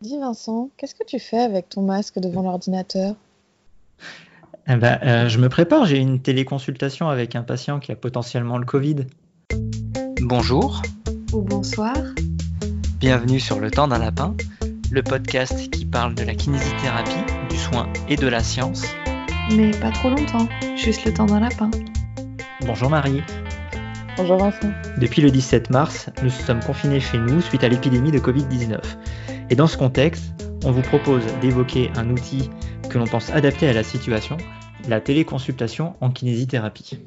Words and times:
Dis 0.00 0.16
Vincent, 0.16 0.70
qu'est-ce 0.76 0.94
que 0.94 1.02
tu 1.02 1.18
fais 1.18 1.40
avec 1.40 1.68
ton 1.68 1.82
masque 1.82 2.20
devant 2.20 2.42
l'ordinateur? 2.42 3.16
Eh 4.68 4.76
ben, 4.76 5.00
euh, 5.02 5.28
Je 5.28 5.38
me 5.40 5.48
prépare, 5.48 5.86
j'ai 5.86 5.98
une 5.98 6.20
téléconsultation 6.20 7.08
avec 7.08 7.34
un 7.34 7.42
patient 7.42 7.80
qui 7.80 7.90
a 7.90 7.96
potentiellement 7.96 8.58
le 8.58 8.64
Covid. 8.64 9.06
Bonjour. 10.20 10.82
Ou 11.32 11.40
bonsoir. 11.42 11.96
Bienvenue 13.00 13.40
sur 13.40 13.58
Le 13.58 13.72
Temps 13.72 13.88
d'un 13.88 13.98
Lapin, 13.98 14.36
le 14.92 15.02
podcast 15.02 15.68
qui 15.68 15.84
parle 15.84 16.14
de 16.14 16.22
la 16.22 16.36
kinésithérapie, 16.36 17.32
du 17.50 17.56
soin 17.56 17.92
et 18.08 18.14
de 18.14 18.28
la 18.28 18.44
science. 18.44 18.84
Mais 19.56 19.72
pas 19.72 19.90
trop 19.90 20.10
longtemps, 20.10 20.46
juste 20.76 21.06
le 21.06 21.12
temps 21.12 21.26
d'un 21.26 21.40
lapin. 21.40 21.72
Bonjour 22.60 22.88
Marie. 22.88 23.22
Bonjour 24.16 24.36
Vincent. 24.36 24.70
Depuis 24.98 25.22
le 25.22 25.32
17 25.32 25.70
mars, 25.70 26.08
nous 26.22 26.30
sommes 26.30 26.60
confinés 26.60 27.00
chez 27.00 27.18
nous 27.18 27.40
suite 27.40 27.64
à 27.64 27.68
l'épidémie 27.68 28.12
de 28.12 28.20
Covid-19. 28.20 28.78
Et 29.50 29.54
dans 29.54 29.66
ce 29.66 29.78
contexte, 29.78 30.34
on 30.64 30.72
vous 30.72 30.82
propose 30.82 31.24
d'évoquer 31.40 31.90
un 31.96 32.10
outil 32.10 32.50
que 32.90 32.98
l'on 32.98 33.06
pense 33.06 33.30
adapté 33.30 33.66
à 33.66 33.72
la 33.72 33.82
situation, 33.82 34.36
la 34.88 35.00
téléconsultation 35.00 35.94
en 36.00 36.10
kinésithérapie. 36.10 36.98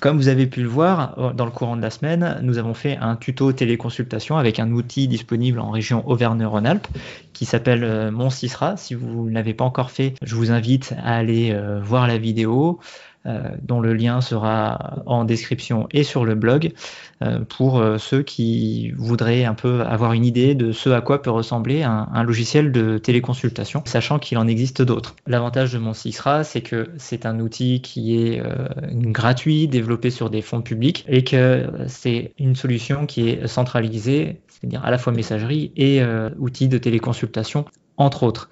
Comme 0.00 0.16
vous 0.16 0.28
avez 0.28 0.46
pu 0.46 0.62
le 0.62 0.68
voir 0.68 1.18
euh, 1.18 1.32
dans 1.32 1.44
le 1.44 1.50
courant 1.50 1.76
de 1.76 1.82
la 1.82 1.90
semaine, 1.90 2.38
nous 2.42 2.58
avons 2.58 2.74
fait 2.74 2.96
un 2.98 3.16
tuto 3.16 3.52
téléconsultation 3.52 4.36
avec 4.36 4.60
un 4.60 4.70
outil 4.70 5.08
disponible 5.08 5.58
en 5.58 5.70
région 5.70 6.08
Auvergne-Rhône-Alpes 6.08 6.86
qui 7.32 7.44
s'appelle 7.44 7.82
euh, 7.82 8.12
Mon 8.12 8.30
Cisra. 8.30 8.76
Si 8.76 8.94
vous 8.94 9.28
ne 9.28 9.34
l'avez 9.34 9.54
pas 9.54 9.64
encore 9.64 9.90
fait, 9.90 10.14
je 10.22 10.36
vous 10.36 10.52
invite 10.52 10.94
à 11.02 11.16
aller 11.16 11.50
euh, 11.52 11.80
voir 11.82 12.06
la 12.06 12.18
vidéo. 12.18 12.78
Euh, 13.28 13.42
dont 13.62 13.80
le 13.80 13.92
lien 13.92 14.22
sera 14.22 15.02
en 15.04 15.24
description 15.24 15.86
et 15.90 16.02
sur 16.02 16.24
le 16.24 16.34
blog 16.34 16.72
euh, 17.22 17.40
pour 17.40 17.78
euh, 17.78 17.98
ceux 17.98 18.22
qui 18.22 18.92
voudraient 18.92 19.44
un 19.44 19.52
peu 19.52 19.82
avoir 19.82 20.14
une 20.14 20.24
idée 20.24 20.54
de 20.54 20.72
ce 20.72 20.88
à 20.88 21.02
quoi 21.02 21.20
peut 21.20 21.30
ressembler 21.30 21.82
un, 21.82 22.22
logiciel 22.22 22.72
de 22.72 22.96
téléconsultation, 22.96 23.82
sachant 23.84 24.18
qu'il 24.18 24.38
en 24.38 24.46
existe 24.46 24.80
d'autres. 24.80 25.14
L'avantage 25.26 25.74
de 25.74 25.78
mon 25.78 25.92
Sixra, 25.92 26.42
c'est 26.42 26.62
que 26.62 26.88
c'est 26.96 27.26
un 27.26 27.38
outil 27.40 27.82
qui 27.82 28.16
est 28.16 28.42
gratuit, 28.92 29.68
développé 29.68 30.10
sur 30.10 30.30
des 30.30 30.40
fonds 30.40 30.62
publics 30.62 31.04
et 31.08 31.22
que 31.22 31.66
c'est 31.86 32.32
une 32.38 32.56
solution 32.56 33.06
qui 33.06 33.28
est 33.28 33.46
centralisée, 33.46 34.40
c'est-à-dire 34.48 34.84
à 34.84 34.90
la 34.90 34.98
fois 34.98 35.12
messagerie 35.12 35.72
et 35.76 36.02
outil 36.38 36.68
de 36.68 36.78
téléconsultation 36.78 37.66
entre 37.96 38.22
autres, 38.22 38.48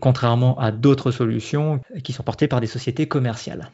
contrairement 0.00 0.58
à 0.58 0.72
d'autres 0.72 1.10
solutions 1.10 1.80
qui 2.02 2.12
sont 2.12 2.22
portées 2.22 2.48
par 2.48 2.60
des 2.60 2.66
sociétés 2.66 3.06
commerciales. 3.06 3.70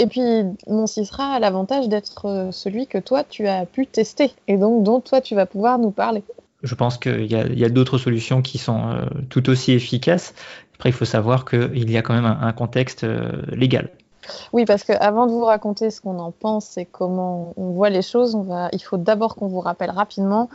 Et 0.00 0.06
puis, 0.06 0.22
mon 0.66 0.86
Cisra 0.86 1.34
a 1.34 1.38
l'avantage 1.38 1.90
d'être 1.90 2.24
euh, 2.24 2.52
celui 2.52 2.86
que 2.86 2.96
toi, 2.96 3.22
tu 3.22 3.46
as 3.46 3.66
pu 3.66 3.86
tester 3.86 4.32
et 4.48 4.56
donc 4.56 4.82
dont 4.82 5.00
toi, 5.00 5.20
tu 5.20 5.34
vas 5.34 5.44
pouvoir 5.44 5.78
nous 5.78 5.90
parler. 5.90 6.24
Je 6.62 6.74
pense 6.74 6.96
qu'il 6.96 7.26
y 7.26 7.64
a, 7.64 7.68
d'autres 7.68 7.98
solutions 7.98 8.40
qui 8.40 8.56
sont 8.56 8.88
euh, 8.88 9.04
tout 9.28 9.50
aussi 9.50 9.72
efficaces. 9.72 10.32
Après, 10.76 10.88
il 10.88 10.94
faut 10.94 11.04
savoir 11.04 11.44
qu'il 11.44 11.90
y 11.90 11.98
a 11.98 12.02
quand 12.02 12.14
même 12.14 12.24
un, 12.24 12.52
contexte 12.54 13.04
euh, 13.04 13.42
légal. 13.52 13.90
Oui, 14.54 14.64
parce 14.64 14.84
qu'avant 14.84 15.26
de 15.26 15.32
vous 15.32 15.44
raconter 15.44 15.90
ce 15.90 16.00
qu'on 16.00 16.18
en 16.18 16.30
pense 16.30 16.78
et 16.78 16.86
comment 16.86 17.52
on 17.58 17.72
voit 17.72 17.90
les 17.90 18.02
choses, 18.02 18.34
on 18.34 18.42
va, 18.42 18.70
il 18.72 18.80
faut 18.80 18.96
d'abord 18.96 19.34
qu'on 19.36 19.48
vous 19.48 19.60
rappelle 19.60 19.90
rapidement 19.90 20.48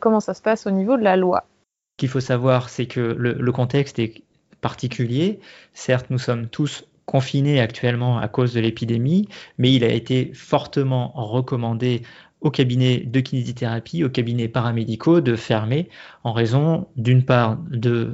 comment 0.00 0.20
ça 0.20 0.34
se 0.34 0.42
passe 0.42 0.66
au 0.66 0.70
niveau 0.70 0.96
de 0.96 1.02
la 1.02 1.16
loi. 1.16 1.44
Ce 1.92 1.96
qu'il 1.98 2.08
faut 2.08 2.20
savoir, 2.20 2.68
c'est 2.68 2.86
que 2.86 3.00
le 3.00 3.52
contexte 3.52 3.98
est 3.98 4.22
particulier. 4.60 5.40
Certes, 5.74 6.06
nous 6.08 6.18
sommes 6.18 6.48
tous 6.48 6.84
confiné 7.06 7.60
actuellement 7.60 8.18
à 8.18 8.28
cause 8.28 8.54
de 8.54 8.60
l'épidémie, 8.60 9.28
mais 9.58 9.72
il 9.72 9.84
a 9.84 9.92
été 9.92 10.30
fortement 10.34 11.12
recommandé 11.14 12.02
aux 12.42 12.50
cabinets 12.50 12.98
de 12.98 13.20
kinésithérapie, 13.20 14.02
aux 14.02 14.10
cabinets 14.10 14.48
paramédicaux 14.48 15.20
de 15.20 15.36
fermer 15.36 15.88
en 16.24 16.32
raison 16.32 16.88
d'une 16.96 17.24
part 17.24 17.56
de 17.70 18.12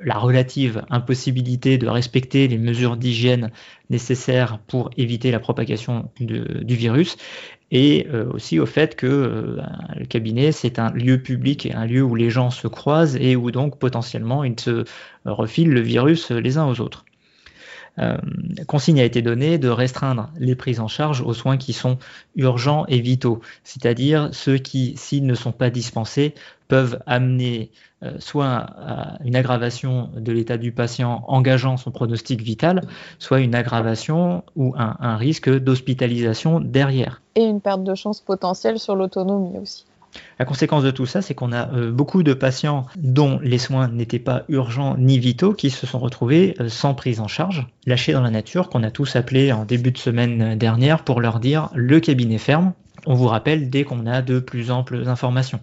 la 0.00 0.18
relative 0.18 0.84
impossibilité 0.90 1.78
de 1.78 1.88
respecter 1.88 2.46
les 2.46 2.58
mesures 2.58 2.98
d'hygiène 2.98 3.50
nécessaires 3.88 4.58
pour 4.66 4.90
éviter 4.98 5.30
la 5.30 5.40
propagation 5.40 6.10
du 6.20 6.74
virus 6.74 7.16
et 7.70 8.06
euh, 8.12 8.28
aussi 8.32 8.58
au 8.58 8.66
fait 8.66 8.96
que 8.96 9.06
euh, 9.06 9.62
le 9.96 10.04
cabinet 10.04 10.52
c'est 10.52 10.78
un 10.78 10.90
lieu 10.90 11.22
public 11.22 11.66
et 11.66 11.72
un 11.72 11.86
lieu 11.86 12.02
où 12.02 12.14
les 12.14 12.30
gens 12.30 12.50
se 12.50 12.66
croisent 12.66 13.16
et 13.16 13.36
où 13.36 13.50
donc 13.50 13.78
potentiellement 13.78 14.44
ils 14.44 14.58
se 14.58 14.84
refilent 15.24 15.70
le 15.72 15.80
virus 15.80 16.30
les 16.30 16.58
uns 16.58 16.66
aux 16.66 16.80
autres. 16.80 17.04
Euh, 18.00 18.16
consigne 18.66 19.00
a 19.00 19.04
été 19.04 19.22
donnée 19.22 19.58
de 19.58 19.68
restreindre 19.68 20.30
les 20.38 20.54
prises 20.54 20.80
en 20.80 20.88
charge 20.88 21.20
aux 21.20 21.34
soins 21.34 21.56
qui 21.56 21.72
sont 21.72 21.98
urgents 22.36 22.84
et 22.88 23.00
vitaux, 23.00 23.40
c'est-à-dire 23.64 24.30
ceux 24.32 24.58
qui, 24.58 24.94
s'ils 24.96 25.26
ne 25.26 25.34
sont 25.34 25.52
pas 25.52 25.70
dispensés, 25.70 26.34
peuvent 26.68 27.00
amener 27.06 27.70
euh, 28.02 28.12
soit 28.18 28.48
à 28.48 29.18
une 29.24 29.36
aggravation 29.36 30.10
de 30.16 30.32
l'état 30.32 30.56
du 30.56 30.72
patient 30.72 31.24
engageant 31.26 31.76
son 31.76 31.90
pronostic 31.90 32.40
vital, 32.40 32.82
soit 33.18 33.40
une 33.40 33.54
aggravation 33.54 34.44
ou 34.56 34.74
un, 34.78 34.96
un 35.00 35.16
risque 35.16 35.50
d'hospitalisation 35.50 36.60
derrière. 36.60 37.20
Et 37.34 37.44
une 37.44 37.60
perte 37.60 37.84
de 37.84 37.94
chance 37.94 38.20
potentielle 38.20 38.78
sur 38.78 38.94
l'autonomie 38.94 39.58
aussi. 39.58 39.84
La 40.38 40.44
conséquence 40.44 40.82
de 40.82 40.90
tout 40.90 41.06
ça, 41.06 41.22
c'est 41.22 41.34
qu'on 41.34 41.52
a 41.52 41.72
euh, 41.72 41.90
beaucoup 41.90 42.22
de 42.22 42.34
patients 42.34 42.86
dont 42.96 43.38
les 43.42 43.58
soins 43.58 43.88
n'étaient 43.88 44.18
pas 44.18 44.44
urgents 44.48 44.96
ni 44.96 45.18
vitaux 45.18 45.52
qui 45.52 45.70
se 45.70 45.86
sont 45.86 45.98
retrouvés 45.98 46.54
euh, 46.60 46.68
sans 46.68 46.94
prise 46.94 47.20
en 47.20 47.28
charge, 47.28 47.66
lâchés 47.86 48.12
dans 48.12 48.22
la 48.22 48.30
nature, 48.30 48.68
qu'on 48.68 48.82
a 48.82 48.90
tous 48.90 49.16
appelés 49.16 49.52
en 49.52 49.64
début 49.64 49.92
de 49.92 49.98
semaine 49.98 50.56
dernière 50.56 51.04
pour 51.04 51.20
leur 51.20 51.40
dire 51.40 51.68
le 51.74 52.00
cabinet 52.00 52.38
ferme. 52.38 52.72
On 53.06 53.14
vous 53.14 53.28
rappelle 53.28 53.70
dès 53.70 53.84
qu'on 53.84 54.06
a 54.06 54.22
de 54.22 54.40
plus 54.40 54.70
amples 54.70 55.08
informations. 55.08 55.60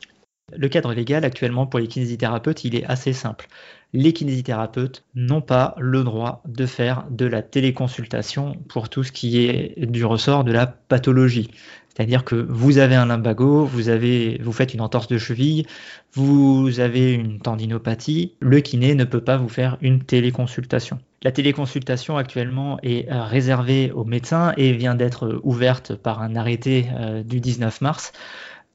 Le 0.55 0.69
cadre 0.69 0.93
légal 0.93 1.25
actuellement 1.25 1.67
pour 1.67 1.81
les 1.81 1.87
kinésithérapeutes, 1.87 2.63
il 2.63 2.75
est 2.75 2.85
assez 2.85 3.11
simple. 3.11 3.47
Les 3.91 4.13
kinésithérapeutes 4.13 5.03
n'ont 5.13 5.41
pas 5.41 5.75
le 5.77 6.03
droit 6.03 6.41
de 6.47 6.65
faire 6.65 7.05
de 7.09 7.25
la 7.25 7.41
téléconsultation 7.41 8.53
pour 8.69 8.87
tout 8.87 9.03
ce 9.03 9.11
qui 9.11 9.45
est 9.45 9.85
du 9.85 10.05
ressort 10.05 10.45
de 10.45 10.53
la 10.53 10.65
pathologie. 10.65 11.51
C'est-à-dire 11.97 12.23
que 12.23 12.35
vous 12.35 12.77
avez 12.77 12.93
un 12.93 13.07
lumbago, 13.07 13.65
vous, 13.65 13.89
avez, 13.89 14.39
vous 14.43 14.51
faites 14.51 14.75
une 14.75 14.81
entorse 14.81 15.07
de 15.07 15.17
cheville, 15.17 15.65
vous 16.13 16.79
avez 16.79 17.11
une 17.11 17.39
tendinopathie, 17.39 18.33
le 18.39 18.59
kiné 18.59 18.93
ne 18.93 19.03
peut 19.03 19.23
pas 19.23 19.35
vous 19.35 19.49
faire 19.49 19.79
une 19.81 20.03
téléconsultation. 20.03 20.99
La 21.23 21.31
téléconsultation 21.31 22.15
actuellement 22.15 22.77
est 22.83 23.11
euh, 23.11 23.23
réservée 23.23 23.91
aux 23.91 24.03
médecins 24.03 24.53
et 24.57 24.73
vient 24.73 24.93
d'être 24.93 25.41
ouverte 25.41 25.95
par 25.95 26.21
un 26.21 26.35
arrêté 26.35 26.85
euh, 26.99 27.23
du 27.23 27.39
19 27.39 27.81
mars 27.81 28.11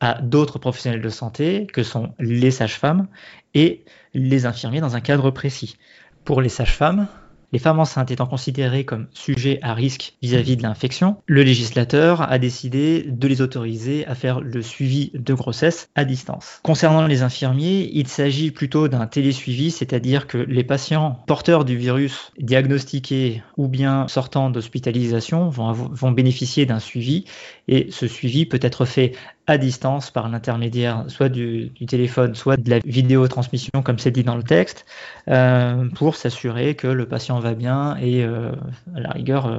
à 0.00 0.20
d'autres 0.20 0.58
professionnels 0.58 1.00
de 1.00 1.08
santé 1.08 1.68
que 1.72 1.84
sont 1.84 2.14
les 2.18 2.50
sages-femmes 2.50 3.06
et 3.54 3.84
les 4.14 4.46
infirmiers 4.46 4.80
dans 4.80 4.96
un 4.96 5.00
cadre 5.00 5.30
précis. 5.30 5.76
Pour 6.24 6.40
les 6.40 6.48
sages-femmes, 6.48 7.06
les 7.52 7.58
femmes 7.58 7.80
enceintes 7.80 8.10
étant 8.10 8.26
considérées 8.26 8.84
comme 8.84 9.06
sujets 9.12 9.58
à 9.62 9.74
risque 9.74 10.14
vis-à-vis 10.22 10.56
de 10.56 10.62
l'infection, 10.62 11.16
le 11.26 11.42
législateur 11.42 12.22
a 12.22 12.38
décidé 12.38 13.04
de 13.06 13.28
les 13.28 13.42
autoriser 13.42 14.06
à 14.06 14.14
faire 14.14 14.40
le 14.40 14.62
suivi 14.62 15.10
de 15.14 15.34
grossesse 15.34 15.88
à 15.94 16.04
distance. 16.04 16.60
Concernant 16.62 17.06
les 17.06 17.22
infirmiers, 17.22 17.90
il 17.92 18.08
s'agit 18.08 18.50
plutôt 18.50 18.88
d'un 18.88 19.06
télésuivi, 19.06 19.70
c'est-à-dire 19.70 20.26
que 20.26 20.38
les 20.38 20.64
patients 20.64 21.22
porteurs 21.26 21.64
du 21.64 21.76
virus 21.76 22.32
diagnostiqués 22.38 23.42
ou 23.56 23.68
bien 23.68 24.08
sortant 24.08 24.50
d'hospitalisation 24.50 25.48
vont, 25.48 25.72
vont 25.72 26.12
bénéficier 26.12 26.66
d'un 26.66 26.80
suivi 26.80 27.24
et 27.68 27.90
ce 27.90 28.06
suivi 28.06 28.46
peut 28.46 28.58
être 28.62 28.84
fait 28.84 29.12
à 29.46 29.58
distance 29.58 30.10
par 30.10 30.28
l'intermédiaire 30.28 31.04
soit 31.08 31.28
du, 31.28 31.72
téléphone, 31.86 32.34
soit 32.34 32.56
de 32.56 32.70
la 32.70 32.78
vidéotransmission, 32.80 33.82
comme 33.82 33.98
c'est 33.98 34.10
dit 34.10 34.24
dans 34.24 34.36
le 34.36 34.42
texte, 34.42 34.84
euh, 35.28 35.88
pour 35.90 36.16
s'assurer 36.16 36.74
que 36.74 36.86
le 36.86 37.06
patient 37.06 37.38
va 37.40 37.54
bien 37.54 37.96
et, 37.96 38.24
euh, 38.24 38.52
à 38.94 39.00
la 39.00 39.10
rigueur, 39.10 39.46
euh, 39.46 39.58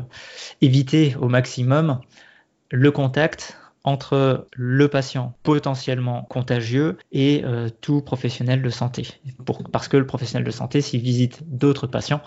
éviter 0.61 1.15
au 1.19 1.27
maximum 1.27 1.99
le 2.71 2.91
contact 2.91 3.57
entre 3.85 4.47
le 4.53 4.87
patient 4.87 5.33
potentiellement 5.43 6.23
contagieux 6.23 6.97
et 7.11 7.43
tout 7.81 8.01
professionnel 8.01 8.61
de 8.61 8.69
santé. 8.69 9.07
parce 9.73 9.89
que 9.89 9.97
le 9.97 10.05
professionnel 10.05 10.45
de 10.45 10.51
santé, 10.51 10.79
s'il 10.79 11.01
visite 11.01 11.41
d'autres 11.45 11.85
patients, 11.85 12.21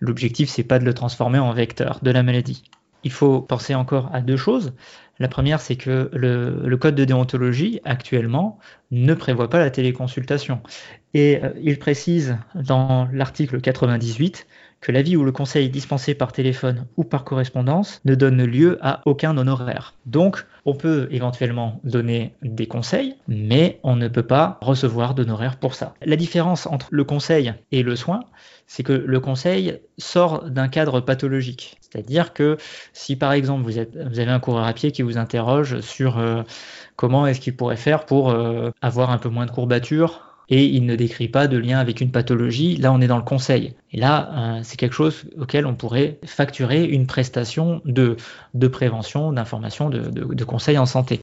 l'objectif, 0.00 0.48
c'est 0.48 0.64
pas 0.64 0.78
de 0.78 0.86
le 0.86 0.94
transformer 0.94 1.38
en 1.38 1.52
vecteur 1.52 1.98
de 2.00 2.10
la 2.10 2.22
maladie. 2.22 2.62
Il 3.04 3.10
faut 3.10 3.40
penser 3.40 3.74
encore 3.74 4.08
à 4.14 4.20
deux 4.20 4.36
choses. 4.36 4.72
La 5.18 5.28
première, 5.28 5.60
c'est 5.60 5.76
que 5.76 6.10
le, 6.12 6.76
code 6.76 6.94
de 6.94 7.04
déontologie 7.04 7.80
actuellement 7.84 8.58
ne 8.90 9.14
prévoit 9.14 9.50
pas 9.50 9.58
la 9.58 9.70
téléconsultation. 9.70 10.62
Et 11.14 11.42
euh, 11.42 11.50
il 11.60 11.78
précise 11.78 12.38
dans 12.54 13.08
l'article 13.12 13.60
98 13.60 14.46
que 14.82 14.92
l'avis 14.92 15.16
ou 15.16 15.24
le 15.24 15.32
conseil 15.32 15.70
dispensé 15.70 16.14
par 16.14 16.32
téléphone 16.32 16.86
ou 16.96 17.04
par 17.04 17.24
correspondance 17.24 18.00
ne 18.04 18.14
donne 18.14 18.44
lieu 18.44 18.78
à 18.82 19.00
aucun 19.06 19.38
honoraire. 19.38 19.94
Donc, 20.04 20.44
on 20.66 20.74
peut 20.74 21.08
éventuellement 21.10 21.80
donner 21.84 22.34
des 22.42 22.66
conseils, 22.66 23.14
mais 23.28 23.78
on 23.84 23.96
ne 23.96 24.08
peut 24.08 24.24
pas 24.24 24.58
recevoir 24.60 25.14
d'honoraires 25.14 25.56
pour 25.56 25.74
ça. 25.74 25.94
La 26.04 26.16
différence 26.16 26.66
entre 26.66 26.88
le 26.90 27.04
conseil 27.04 27.54
et 27.70 27.82
le 27.82 27.96
soin, 27.96 28.24
c'est 28.66 28.82
que 28.82 28.92
le 28.92 29.20
conseil 29.20 29.78
sort 29.98 30.50
d'un 30.50 30.68
cadre 30.68 31.00
pathologique. 31.00 31.78
C'est-à-dire 31.80 32.32
que 32.32 32.56
si 32.92 33.14
par 33.16 33.32
exemple 33.32 33.62
vous, 33.64 33.78
avez 33.78 34.32
un 34.32 34.40
coureur 34.40 34.66
à 34.66 34.72
pied 34.72 34.90
qui 34.90 35.02
vous 35.02 35.16
interroge 35.16 35.80
sur 35.80 36.18
euh, 36.18 36.42
comment 36.96 37.26
est-ce 37.26 37.40
qu'il 37.40 37.56
pourrait 37.56 37.76
faire 37.76 38.04
pour 38.04 38.30
euh, 38.30 38.70
avoir 38.82 39.10
un 39.10 39.18
peu 39.18 39.28
moins 39.28 39.46
de 39.46 39.50
courbatures, 39.52 40.31
et 40.52 40.66
il 40.66 40.84
ne 40.84 40.94
décrit 40.96 41.28
pas 41.28 41.46
de 41.48 41.56
lien 41.56 41.78
avec 41.78 42.02
une 42.02 42.10
pathologie. 42.10 42.76
Là, 42.76 42.92
on 42.92 43.00
est 43.00 43.06
dans 43.06 43.16
le 43.16 43.22
conseil. 43.22 43.74
Et 43.90 43.96
là, 43.96 44.28
euh, 44.36 44.60
c'est 44.62 44.76
quelque 44.76 44.92
chose 44.92 45.24
auquel 45.40 45.64
on 45.64 45.74
pourrait 45.74 46.18
facturer 46.26 46.84
une 46.84 47.06
prestation 47.06 47.80
de, 47.86 48.18
de 48.52 48.68
prévention, 48.68 49.32
d'information, 49.32 49.88
de, 49.88 50.00
de, 50.10 50.44
conseil 50.44 50.76
en 50.76 50.84
santé. 50.84 51.20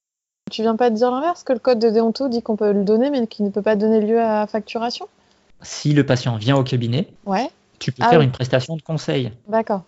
Tu 0.50 0.64
viens 0.64 0.76
pas 0.76 0.90
de 0.90 0.96
dire 0.96 1.12
l'inverse, 1.12 1.44
que 1.44 1.54
le 1.54 1.60
code 1.60 1.78
de 1.78 1.92
déonto 1.92 2.28
dit 2.28 2.42
qu'on 2.42 2.56
peut 2.56 2.74
le 2.74 2.84
donner, 2.84 3.12
mais 3.12 3.28
qu'il 3.28 3.46
ne 3.46 3.52
peut 3.52 3.62
pas 3.62 3.76
donner 3.76 4.02
lieu 4.02 4.20
à 4.20 4.48
facturation? 4.48 5.08
Si 5.62 5.94
le 5.94 6.04
patient 6.04 6.36
vient 6.38 6.58
au 6.58 6.64
cabinet, 6.64 7.08
ouais. 7.28 7.52
tu 7.78 7.92
peux 7.92 8.02
ah 8.04 8.10
faire 8.10 8.22
une 8.22 8.31
prestation 8.31 8.78
de 8.78 8.81
conseil. 8.81 9.31
D'accord. 9.48 9.84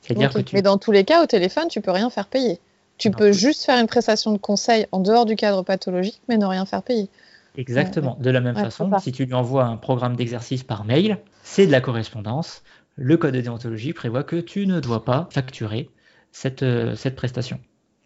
C'est-à-dire 0.00 0.34
que 0.34 0.40
Mais 0.52 0.62
dans 0.62 0.78
tous 0.78 0.90
les 0.90 1.04
cas, 1.04 1.22
au 1.22 1.26
téléphone, 1.26 1.68
tu 1.68 1.80
peux 1.80 1.92
rien 1.92 2.10
faire 2.10 2.26
payer. 2.26 2.58
Tu 2.98 3.12
peux 3.12 3.30
juste 3.30 3.64
faire 3.64 3.78
une 3.78 3.86
prestation 3.86 4.32
de 4.32 4.38
conseil 4.38 4.86
en 4.90 4.98
dehors 4.98 5.26
du 5.26 5.36
cadre 5.36 5.62
pathologique, 5.62 6.20
mais 6.28 6.38
ne 6.38 6.46
rien 6.46 6.66
faire 6.66 6.82
payer. 6.82 7.08
Exactement. 7.56 8.16
De 8.20 8.30
la 8.30 8.40
même 8.40 8.54
façon, 8.54 8.90
si 8.98 9.12
tu 9.12 9.24
lui 9.24 9.34
envoies 9.34 9.64
un 9.64 9.76
programme 9.76 10.16
d'exercice 10.16 10.62
par 10.62 10.84
mail, 10.84 11.18
c'est 11.42 11.66
de 11.66 11.72
la 11.72 11.80
correspondance. 11.80 12.62
Le 12.96 13.16
code 13.16 13.34
de 13.34 13.40
déontologie 13.40 13.92
prévoit 13.92 14.24
que 14.24 14.36
tu 14.36 14.66
ne 14.66 14.80
dois 14.80 15.04
pas 15.04 15.28
facturer 15.30 15.90
cette, 16.32 16.62
euh, 16.62 16.94
cette 16.94 17.16
prestation. 17.16 17.58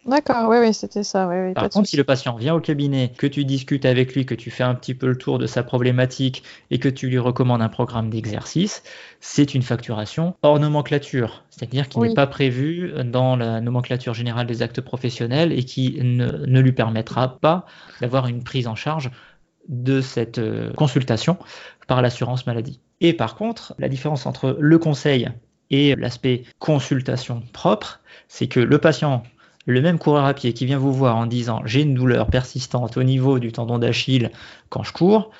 D'accord, 0.05 0.49
oui, 0.49 0.57
oui, 0.59 0.71
c'était 0.71 1.03
ça. 1.03 1.27
Par 1.55 1.69
contre, 1.69 1.87
si 1.87 1.97
le 1.97 2.03
patient 2.03 2.35
vient 2.35 2.53
au 2.53 2.59
cabinet, 2.59 3.11
que 3.17 3.25
tu 3.25 3.43
discutes 3.43 3.85
avec 3.85 4.13
lui, 4.13 4.23
que 4.27 4.35
tu 4.35 4.51
fais 4.51 4.63
un 4.63 4.75
petit 4.75 4.93
peu 4.93 5.07
le 5.07 5.17
tour 5.17 5.39
de 5.39 5.47
sa 5.47 5.63
problématique 5.63 6.43
et 6.69 6.77
que 6.77 6.89
tu 6.89 7.07
lui 7.07 7.17
recommandes 7.17 7.63
un 7.63 7.69
programme 7.69 8.11
d'exercice, 8.11 8.83
c'est 9.19 9.55
une 9.55 9.63
facturation 9.63 10.35
hors 10.43 10.59
nomenclature, 10.59 11.43
c'est-à-dire 11.49 11.89
qui 11.89 11.99
n'est 11.99 12.13
pas 12.13 12.27
prévu 12.27 12.93
dans 13.03 13.35
la 13.35 13.61
nomenclature 13.61 14.13
générale 14.13 14.45
des 14.45 14.61
actes 14.61 14.81
professionnels 14.81 15.51
et 15.51 15.63
qui 15.63 15.97
ne, 16.03 16.45
ne 16.45 16.59
lui 16.59 16.71
permettra 16.71 17.39
pas 17.39 17.65
d'avoir 17.99 18.27
une 18.27 18.43
prise 18.43 18.67
en 18.67 18.75
charge 18.75 19.09
de 19.67 20.01
cette 20.01 20.39
euh, 20.39 20.71
consultation 20.73 21.37
par 21.87 22.01
l'assurance 22.01 22.45
maladie. 22.45 22.79
Et 23.01 23.13
par 23.13 23.35
contre, 23.35 23.75
la 23.79 23.89
différence 23.89 24.25
entre 24.25 24.57
le 24.59 24.77
conseil 24.79 25.29
et 25.69 25.95
l'aspect 25.95 26.43
consultation 26.59 27.43
propre, 27.53 28.01
c'est 28.27 28.47
que 28.47 28.59
le 28.59 28.77
patient 28.77 29.23
le 29.65 29.81
même 29.81 29.97
coureur 29.97 30.25
à 30.25 30.33
pied 30.33 30.53
qui 30.53 30.65
vient 30.65 30.77
vous 30.77 30.93
voir 30.93 31.15
en 31.15 31.25
disant 31.25 31.61
j'ai 31.65 31.81
une 31.81 31.95
douleur 31.95 32.27
persistante 32.27 32.97
au 32.97 33.03
niveau 33.03 33.39
du 33.39 33.51
tendon 33.51 33.79
d'Achille 33.79 34.29
quand 34.69 34.83
je 34.83 34.93
cours, 34.93 35.31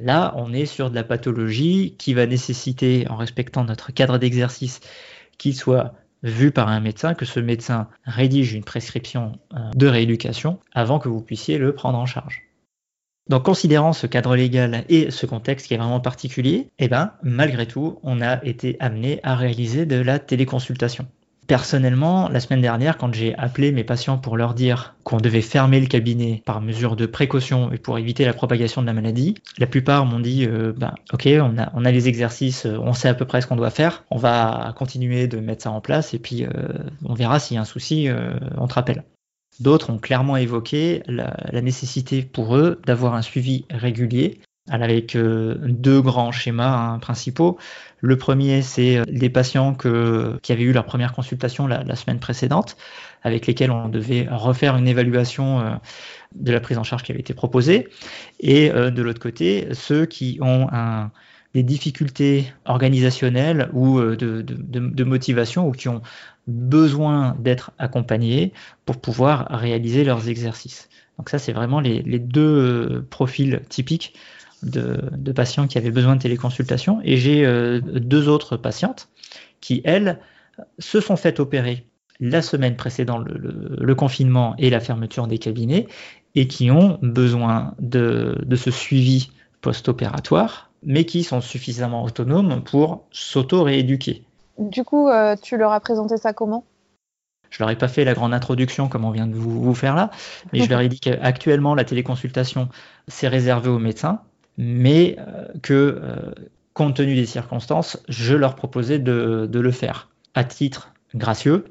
là 0.00 0.32
on 0.36 0.52
est 0.52 0.66
sur 0.66 0.90
de 0.90 0.94
la 0.94 1.04
pathologie 1.04 1.94
qui 1.98 2.14
va 2.14 2.26
nécessiter, 2.26 3.06
en 3.10 3.16
respectant 3.16 3.64
notre 3.64 3.92
cadre 3.92 4.18
d'exercice, 4.18 4.80
qu'il 5.36 5.54
soit 5.54 5.94
vu 6.22 6.50
par 6.50 6.68
un 6.68 6.80
médecin, 6.80 7.12
que 7.12 7.26
ce 7.26 7.38
médecin 7.38 7.88
rédige 8.04 8.54
une 8.54 8.64
prescription 8.64 9.32
euh, 9.52 9.58
de 9.76 9.86
rééducation 9.86 10.58
avant 10.72 10.98
que 10.98 11.10
vous 11.10 11.20
puissiez 11.20 11.58
le 11.58 11.74
prendre 11.74 11.98
en 11.98 12.06
charge. 12.06 12.43
Donc, 13.28 13.44
considérant 13.44 13.94
ce 13.94 14.06
cadre 14.06 14.36
légal 14.36 14.84
et 14.88 15.10
ce 15.10 15.24
contexte 15.24 15.66
qui 15.66 15.74
est 15.74 15.78
vraiment 15.78 16.00
particulier, 16.00 16.68
eh 16.78 16.88
ben, 16.88 17.12
malgré 17.22 17.66
tout, 17.66 17.98
on 18.02 18.20
a 18.20 18.44
été 18.44 18.76
amené 18.80 19.20
à 19.22 19.34
réaliser 19.34 19.86
de 19.86 19.96
la 19.96 20.18
téléconsultation. 20.18 21.06
Personnellement, 21.46 22.28
la 22.30 22.40
semaine 22.40 22.62
dernière, 22.62 22.96
quand 22.96 23.12
j'ai 23.14 23.34
appelé 23.36 23.70
mes 23.70 23.84
patients 23.84 24.16
pour 24.16 24.36
leur 24.36 24.54
dire 24.54 24.94
qu'on 25.04 25.18
devait 25.18 25.42
fermer 25.42 25.78
le 25.78 25.86
cabinet 25.86 26.42
par 26.46 26.62
mesure 26.62 26.96
de 26.96 27.04
précaution 27.04 27.70
et 27.70 27.76
pour 27.76 27.98
éviter 27.98 28.24
la 28.24 28.32
propagation 28.32 28.80
de 28.80 28.86
la 28.86 28.94
maladie, 28.94 29.34
la 29.58 29.66
plupart 29.66 30.06
m'ont 30.06 30.20
dit 30.20 30.46
euh, 30.46 30.72
bah, 30.74 30.94
Ok, 31.12 31.26
on 31.26 31.58
a, 31.58 31.70
on 31.74 31.84
a 31.84 31.90
les 31.90 32.08
exercices, 32.08 32.64
euh, 32.64 32.78
on 32.78 32.94
sait 32.94 33.08
à 33.08 33.14
peu 33.14 33.26
près 33.26 33.42
ce 33.42 33.46
qu'on 33.46 33.56
doit 33.56 33.70
faire, 33.70 34.04
on 34.10 34.16
va 34.16 34.74
continuer 34.76 35.28
de 35.28 35.38
mettre 35.38 35.64
ça 35.64 35.70
en 35.70 35.82
place 35.82 36.14
et 36.14 36.18
puis 36.18 36.44
euh, 36.44 36.48
on 37.04 37.12
verra 37.12 37.38
s'il 37.38 37.56
y 37.56 37.58
a 37.58 37.60
un 37.60 37.66
souci, 37.66 38.08
on 38.56 38.66
te 38.66 38.74
rappelle. 38.74 39.04
D'autres 39.60 39.90
ont 39.90 39.98
clairement 39.98 40.36
évoqué 40.36 41.02
la, 41.06 41.60
nécessité 41.62 42.22
pour 42.22 42.56
eux 42.56 42.80
d'avoir 42.86 43.14
un 43.14 43.22
suivi 43.22 43.64
régulier 43.70 44.40
avec 44.70 45.16
deux 45.16 46.00
grands 46.00 46.32
schémas 46.32 46.94
hein, 46.94 46.98
principaux. 46.98 47.58
Le 48.04 48.18
premier, 48.18 48.60
c'est 48.60 48.98
euh, 48.98 49.04
des 49.06 49.30
patients 49.30 49.74
qui 49.74 50.52
avaient 50.52 50.62
eu 50.62 50.72
leur 50.72 50.84
première 50.84 51.14
consultation 51.14 51.66
la, 51.66 51.96
semaine 51.96 52.18
précédente, 52.18 52.76
avec 53.22 53.46
lesquels 53.46 53.70
on 53.70 53.88
devait 53.88 54.28
refaire 54.30 54.76
une 54.76 54.86
évaluation 54.86 55.60
euh, 55.60 55.70
de 56.34 56.52
la 56.52 56.60
prise 56.60 56.76
en 56.76 56.82
charge 56.82 57.02
qui 57.02 57.12
avait 57.12 57.20
été 57.22 57.32
proposée. 57.32 57.88
Et 58.40 58.70
euh, 58.70 58.90
de 58.90 59.00
l'autre 59.00 59.20
côté, 59.20 59.68
ceux 59.72 60.04
qui 60.04 60.38
ont 60.42 60.68
des 61.54 61.62
difficultés 61.62 62.52
organisationnelles 62.66 63.70
ou 63.72 63.98
de, 64.00 65.04
motivation 65.04 65.66
ou 65.66 65.72
qui 65.72 65.88
ont 65.88 66.02
besoin 66.46 67.36
d'être 67.38 67.72
accompagnés 67.78 68.52
pour 68.84 69.00
pouvoir 69.00 69.46
réaliser 69.50 70.04
leurs 70.04 70.28
exercices. 70.28 70.88
Donc 71.18 71.28
ça, 71.28 71.38
c'est 71.38 71.52
vraiment 71.52 71.80
les 71.80 72.18
deux 72.18 73.06
profils 73.08 73.62
typiques 73.68 74.14
de, 74.64 75.32
patients 75.32 75.66
qui 75.66 75.78
avaient 75.78 75.90
besoin 75.90 76.16
de 76.16 76.22
téléconsultation 76.22 77.00
et 77.04 77.16
j'ai 77.16 77.44
euh, 77.44 77.80
deux 77.80 78.28
autres 78.28 78.56
patientes 78.56 79.08
qui, 79.60 79.80
elles, 79.84 80.18
se 80.78 81.00
sont 81.00 81.16
faites 81.16 81.40
opérer 81.40 81.86
la 82.20 82.42
semaine 82.42 82.76
précédant 82.76 83.18
le, 83.18 83.94
confinement 83.94 84.54
et 84.58 84.70
la 84.70 84.80
fermeture 84.80 85.26
des 85.26 85.38
cabinets 85.38 85.88
et 86.36 86.46
qui 86.46 86.70
ont 86.70 86.98
besoin 87.02 87.74
de, 87.80 88.36
ce 88.54 88.70
suivi 88.70 89.30
post-opératoire, 89.60 90.70
mais 90.84 91.04
qui 91.04 91.24
sont 91.24 91.40
suffisamment 91.40 92.04
autonomes 92.04 92.62
pour 92.62 93.06
s'auto-rééduquer. 93.10 94.22
Du 94.58 94.84
coup, 94.84 95.08
euh, 95.08 95.36
tu 95.40 95.56
leur 95.56 95.72
as 95.72 95.80
présenté 95.80 96.16
ça 96.16 96.32
comment? 96.32 96.64
Je 97.50 97.62
leur 97.62 97.70
ai 97.70 97.76
pas 97.76 97.88
fait 97.88 98.04
la 98.04 98.14
grande 98.14 98.34
introduction 98.34 98.88
comme 98.88 99.04
on 99.04 99.10
vient 99.10 99.26
de 99.26 99.34
vous, 99.34 99.62
vous 99.62 99.74
faire 99.74 99.94
là, 99.94 100.10
mais 100.52 100.60
je 100.60 100.68
leur 100.68 100.80
ai 100.80 100.88
dit 100.88 100.98
qu'actuellement 100.98 101.76
la 101.76 101.84
téléconsultation 101.84 102.68
c'est 103.06 103.28
réservé 103.28 103.68
aux 103.68 103.78
médecins 103.78 104.20
mais 104.56 105.16
euh, 105.18 105.46
que, 105.62 106.00
euh, 106.02 106.32
compte 106.72 106.96
tenu 106.96 107.14
des 107.14 107.26
circonstances, 107.26 108.02
je 108.08 108.34
leur 108.34 108.56
proposais 108.56 108.98
de, 108.98 109.48
le 109.52 109.70
faire 109.70 110.10
à 110.34 110.44
titre 110.44 110.92
gracieux. 111.14 111.64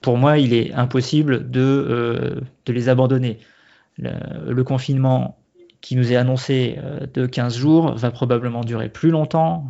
Pour 0.00 0.18
moi, 0.18 0.38
il 0.38 0.52
est 0.52 0.72
impossible 0.74 1.50
de, 1.50 2.42
les 2.66 2.88
abandonner. 2.90 3.38
Le, 3.96 4.62
confinement 4.62 5.38
qui 5.84 5.96
nous 5.96 6.12
est 6.12 6.16
annoncé 6.16 6.78
de 7.12 7.26
15 7.26 7.56
jours 7.56 7.94
va 7.94 8.10
probablement 8.10 8.62
durer 8.62 8.88
plus 8.88 9.10
longtemps. 9.10 9.66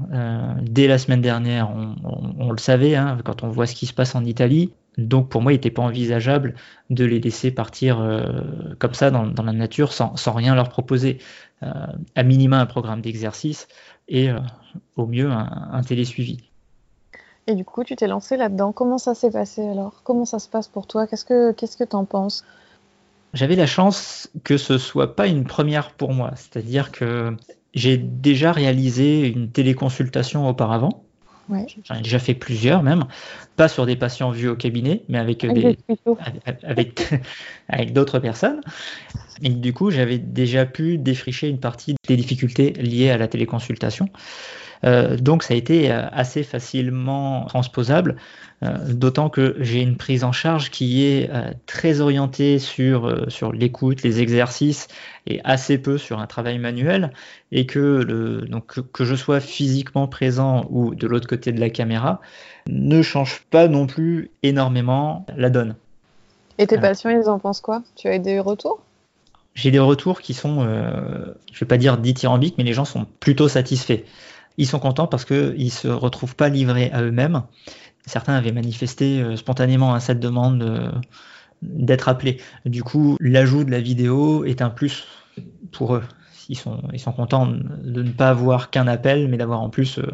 dès 0.63 0.87
la 0.87 0.99
semaine 0.99 1.21
dernière, 1.21 1.71
on, 2.39 2.53
le 2.53 2.59
savait, 2.59 2.95
hein, 2.95 3.19
quand 3.25 3.43
on 3.43 3.49
voit 3.49 3.67
ce 3.67 3.75
qui 3.75 3.87
se 3.87 3.93
passe 3.93 4.15
en 4.15 4.25
Italie. 4.25 4.73
Donc 4.97 5.29
pour 5.29 5.43
moi, 5.43 5.51
il 5.51 5.57
n'était 5.57 5.73
pas 5.73 5.83
envisageable 5.83 6.55
de 6.89 7.05
les 7.05 7.19
laisser 7.19 7.51
partir 7.51 8.01
comme 8.79 8.95
ça 8.95 9.11
dans, 9.11 9.43
la 9.43 9.53
nature 9.53 9.93
sans, 9.93 10.15
rien 10.33 10.55
leur 10.55 10.69
proposer. 10.69 11.19
Euh, 11.65 11.87
à 12.15 12.25
minima 12.25 12.61
un 12.61 12.67
programme 12.67 13.01
d'exercice 13.01 13.69
et 14.09 14.29
euh, 14.29 14.39
au 14.97 15.07
mieux 15.07 15.31
un, 15.31 15.81
télésuivi. 15.83 16.51
Et 17.47 17.55
du 17.55 17.65
coup, 17.65 17.85
tu 17.85 17.97
t'es 17.97 18.07
lancé 18.07 18.37
là-dedans. 18.37 18.73
Comment 18.73 18.99
ça 18.99 19.15
s'est 19.15 19.31
passé 19.31 19.67
alors? 19.67 20.03
Comment 20.03 20.25
ça 20.25 20.41
se 20.41 20.49
passe 20.49 20.69
pour 20.69 20.87
toi? 20.87 21.07
Qu'est-ce 21.07 21.25
que 21.25 21.53
qu'est-ce 21.53 21.77
que 21.77 21.85
t'en 21.85 22.05
penses? 22.05 22.45
J'avais 23.35 23.57
la 23.57 23.67
chance 23.67 24.31
que 24.45 24.57
ce 24.57 24.79
soit 24.79 25.17
pas 25.17 25.27
une 25.27 25.45
première 25.45 25.91
pour 25.91 26.13
moi, 26.13 26.33
c'est-à-dire 26.37 26.93
que 26.93 27.37
j'ai 27.75 27.97
déjà 27.97 28.53
réalisé 28.53 29.27
une 29.27 29.51
téléconsultation 29.51 30.49
auparavant. 30.49 31.05
J'en 31.85 31.97
ai 31.97 32.01
déjà 32.01 32.19
fait 32.19 32.33
plusieurs 32.33 32.83
même, 32.83 33.05
pas 33.57 33.69
sur 33.69 33.85
des 33.85 33.97
patients 33.97 34.31
vus 34.31 34.49
au 34.49 34.57
cabinet, 34.57 35.03
mais 35.09 35.19
avec, 35.19 35.45
des, 35.45 35.77
avec, 36.63 37.11
avec 37.69 37.93
d'autres 37.93 38.19
personnes. 38.19 38.63
Et 39.43 39.51
du 39.51 39.75
coup, 39.75 39.91
j'avais 39.91 40.19
déjà 40.19 40.65
pu 40.65 40.97
défricher 40.97 41.49
une 41.49 41.61
partie 41.61 41.97
des 42.09 42.17
difficultés 42.17 42.73
liées 42.73 43.11
à 43.11 43.19
la 43.19 43.29
téléconsultation. 43.29 44.09
Euh, 44.83 45.17
donc 45.17 45.43
ça 45.43 45.55
a 45.55 45.57
été 45.57 45.91
euh, 45.91 46.03
assez 46.11 46.43
facilement 46.43 47.45
transposable, 47.47 48.17
euh, 48.63 48.93
d'autant 48.93 49.31
que 49.31 49.57
j'ai 49.61 49.81
une 49.81 49.97
prise 49.97 50.25
en 50.25 50.33
charge 50.33 50.71
qui 50.71 51.05
est 51.05 51.31
très 51.67 52.01
orientée 52.01 52.59
sur, 52.59 53.31
sur 53.31 53.53
l'écoute, 53.53 54.03
les 54.03 54.21
exercices 54.21 54.89
et 55.27 55.41
assez 55.45 55.79
peu 55.79 55.99
sur 55.99 56.19
un 56.19 56.27
travail 56.27 56.59
manuel, 56.59 57.13
et 57.53 57.67
que, 57.67 57.79
le, 57.79 58.43
donc, 58.43 58.81
que 58.93 59.05
je 59.05 59.15
sois 59.15 59.41
physiquement 59.41 60.09
présent 60.09 60.67
ou 60.71 60.95
de 60.95 61.07
l'autre 61.07 61.29
côté 61.29 61.53
de 61.53 61.61
la 61.61 61.71
caméra 61.71 62.21
ne 62.69 63.03
change 63.03 63.43
pas 63.51 63.69
non 63.69 63.87
plus 63.87 64.31
énormément 64.43 65.27
la 65.37 65.51
donne. 65.51 65.77
Et 66.59 66.67
tes 66.67 66.79
patients, 66.79 67.11
ils 67.11 67.29
en 67.29 67.39
pensent 67.39 67.61
quoi? 67.61 67.83
Tu 67.97 68.09
as 68.09 68.17
eu 68.17 68.21
des 68.21 68.39
retours? 68.39 68.81
J'ai 69.55 69.71
des 69.71 69.79
retours 69.79 70.21
qui 70.21 70.35
sont, 70.35 70.63
euh, 70.63 71.35
je 71.53 71.61
vais 71.61 71.67
pas 71.67 71.77
dire 71.77 71.99
dithyrambiques, 71.99 72.57
mais 72.59 72.65
les 72.65 72.73
gens 72.73 72.85
sont 72.85 73.07
plutôt 73.21 73.49
satisfaits. 73.49 74.03
Ils 74.57 74.67
sont 74.67 74.79
contents 74.79 75.07
parce 75.07 75.25
qu'ils 75.25 75.73
se 75.73 75.89
retrouvent 75.89 76.37
pas 76.37 76.49
livrés 76.49 76.91
à 76.93 77.03
eux-mêmes. 77.03 77.43
Certains 78.07 78.35
avaient 78.35 78.53
manifesté 78.53 79.21
euh, 79.21 79.37
spontanément 79.37 79.95
à 79.95 80.01
cette 80.01 80.21
demande 80.21 80.63
euh, 80.63 80.93
d'être 81.63 82.09
appelés. 82.09 82.41
Du 82.67 82.83
coup, 82.83 83.17
l'ajout 83.21 83.65
de 83.65 83.71
la 83.71 83.81
vidéo 83.81 84.45
est 84.45 84.63
un 84.63 84.71
plus 84.71 85.07
pour 85.73 85.97
eux. 85.97 86.03
Ils 86.49 86.59
sont, 86.59 86.83
ils 86.93 87.01
sont 87.01 87.13
contents 87.13 87.47
de 87.47 88.03
ne 88.03 88.11
pas 88.11 88.29
avoir 88.29 88.71
qu'un 88.71 88.87
appel, 88.87 89.29
mais 89.29 89.39
d'avoir 89.39 89.63
en 89.63 89.71
plus 89.71 89.99
euh, 89.99 90.07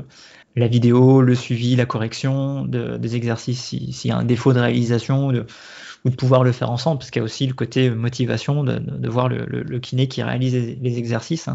la 0.56 0.68
vidéo, 0.68 1.22
le 1.22 1.34
suivi, 1.34 1.76
la 1.76 1.86
correction 1.86 2.64
des 2.64 3.16
exercices 3.16 3.62
s'il 3.62 4.10
y 4.10 4.10
a 4.10 4.16
un 4.16 4.24
défaut 4.24 4.52
de 4.52 4.60
réalisation 4.60 5.28
ou 5.28 5.32
de, 5.32 5.46
pouvoir 6.16 6.44
le 6.44 6.52
faire 6.52 6.70
ensemble, 6.70 6.98
parce 6.98 7.10
qu'il 7.10 7.20
y 7.20 7.22
a 7.22 7.24
aussi 7.24 7.46
le 7.46 7.54
côté 7.54 7.90
motivation 7.90 8.64
de, 8.64 9.08
voir 9.08 9.28
le, 9.28 9.78
kiné 9.78 10.08
qui 10.08 10.22
réalise 10.22 10.54
les, 10.54 10.98
exercices. 10.98 11.48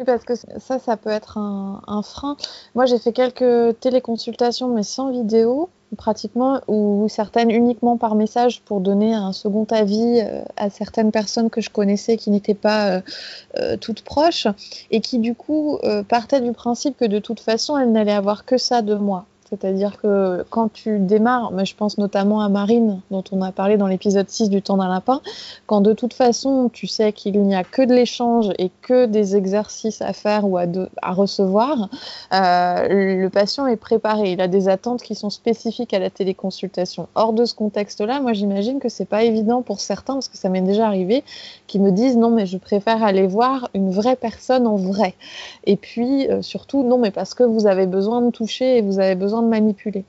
Oui, 0.00 0.06
parce 0.06 0.24
que 0.24 0.34
ça, 0.34 0.78
ça 0.78 0.96
peut 0.96 1.10
être 1.10 1.36
un, 1.36 1.82
un 1.86 2.00
frein. 2.02 2.36
Moi, 2.74 2.86
j'ai 2.86 2.98
fait 2.98 3.12
quelques 3.12 3.78
téléconsultations, 3.80 4.68
mais 4.68 4.82
sans 4.82 5.10
vidéo 5.10 5.68
pratiquement, 5.96 6.60
ou 6.68 7.06
certaines 7.08 7.50
uniquement 7.50 7.98
par 7.98 8.14
message 8.14 8.62
pour 8.62 8.80
donner 8.80 9.12
un 9.12 9.32
second 9.32 9.66
avis 9.70 10.20
euh, 10.20 10.42
à 10.56 10.70
certaines 10.70 11.10
personnes 11.10 11.50
que 11.50 11.60
je 11.60 11.68
connaissais 11.68 12.16
qui 12.16 12.30
n'étaient 12.30 12.54
pas 12.54 12.90
euh, 12.90 13.00
euh, 13.58 13.76
toutes 13.76 14.02
proches 14.02 14.46
et 14.90 15.00
qui 15.00 15.18
du 15.18 15.34
coup 15.34 15.78
partaient 16.08 16.40
du 16.40 16.52
principe 16.52 16.96
que 16.96 17.04
de 17.04 17.18
toute 17.18 17.40
façon 17.40 17.76
elles 17.76 17.92
n'allaient 17.92 18.12
avoir 18.12 18.44
que 18.44 18.56
ça 18.56 18.82
de 18.82 18.94
moi. 18.94 19.26
C'est-à-dire 19.50 20.00
que 20.00 20.44
quand 20.48 20.72
tu 20.72 21.00
démarres, 21.00 21.50
mais 21.50 21.64
je 21.64 21.74
pense 21.74 21.98
notamment 21.98 22.40
à 22.40 22.48
Marine, 22.48 23.00
dont 23.10 23.24
on 23.32 23.42
a 23.42 23.50
parlé 23.50 23.76
dans 23.76 23.88
l'épisode 23.88 24.28
6 24.28 24.48
du 24.48 24.62
temps 24.62 24.76
d'un 24.76 24.88
lapin, 24.88 25.20
quand 25.66 25.80
de 25.80 25.92
toute 25.92 26.14
façon 26.14 26.70
tu 26.72 26.86
sais 26.86 27.12
qu'il 27.12 27.42
n'y 27.42 27.56
a 27.56 27.64
que 27.64 27.82
de 27.82 27.92
l'échange 27.92 28.50
et 28.58 28.70
que 28.82 29.06
des 29.06 29.34
exercices 29.34 30.02
à 30.02 30.12
faire 30.12 30.48
ou 30.48 30.56
à, 30.56 30.66
recevoir, 31.10 31.88
euh, 32.32 33.16
le 33.16 33.28
patient 33.28 33.66
est 33.66 33.76
préparé. 33.76 34.30
Il 34.30 34.40
a 34.40 34.46
des 34.46 34.68
attentes 34.68 35.02
qui 35.02 35.16
sont 35.16 35.30
spécifiques 35.30 35.94
à 35.94 35.98
la 35.98 36.10
téléconsultation. 36.10 37.08
Hors 37.16 37.32
de 37.32 37.44
ce 37.44 37.54
contexte-là, 37.54 38.20
moi 38.20 38.32
j'imagine 38.32 38.78
que 38.78 38.88
c'est 38.88 39.04
pas 39.04 39.24
évident 39.24 39.62
pour 39.62 39.80
certains, 39.80 40.14
parce 40.14 40.28
que 40.28 40.38
ça 40.38 40.48
m'est 40.48 40.60
déjà 40.60 40.86
arrivé, 40.86 41.24
qui 41.66 41.80
me 41.80 41.90
disent 41.90 42.16
non 42.16 42.30
mais 42.30 42.46
je 42.46 42.56
préfère 42.56 43.02
aller 43.02 43.26
voir 43.26 43.68
une 43.74 43.90
vraie 43.90 44.16
personne 44.16 44.68
en 44.68 44.76
vrai. 44.76 45.14
Et 45.64 45.76
puis 45.76 46.30
euh, 46.30 46.40
surtout 46.40 46.84
non 46.84 46.98
mais 46.98 47.10
parce 47.10 47.34
que 47.34 47.42
vous 47.42 47.66
avez 47.66 47.86
besoin 47.86 48.22
de 48.22 48.30
toucher 48.30 48.78
et 48.78 48.80
vous 48.82 49.00
avez 49.00 49.16
besoin 49.16 49.39
de 49.42 49.48
manipuler. 49.48 50.04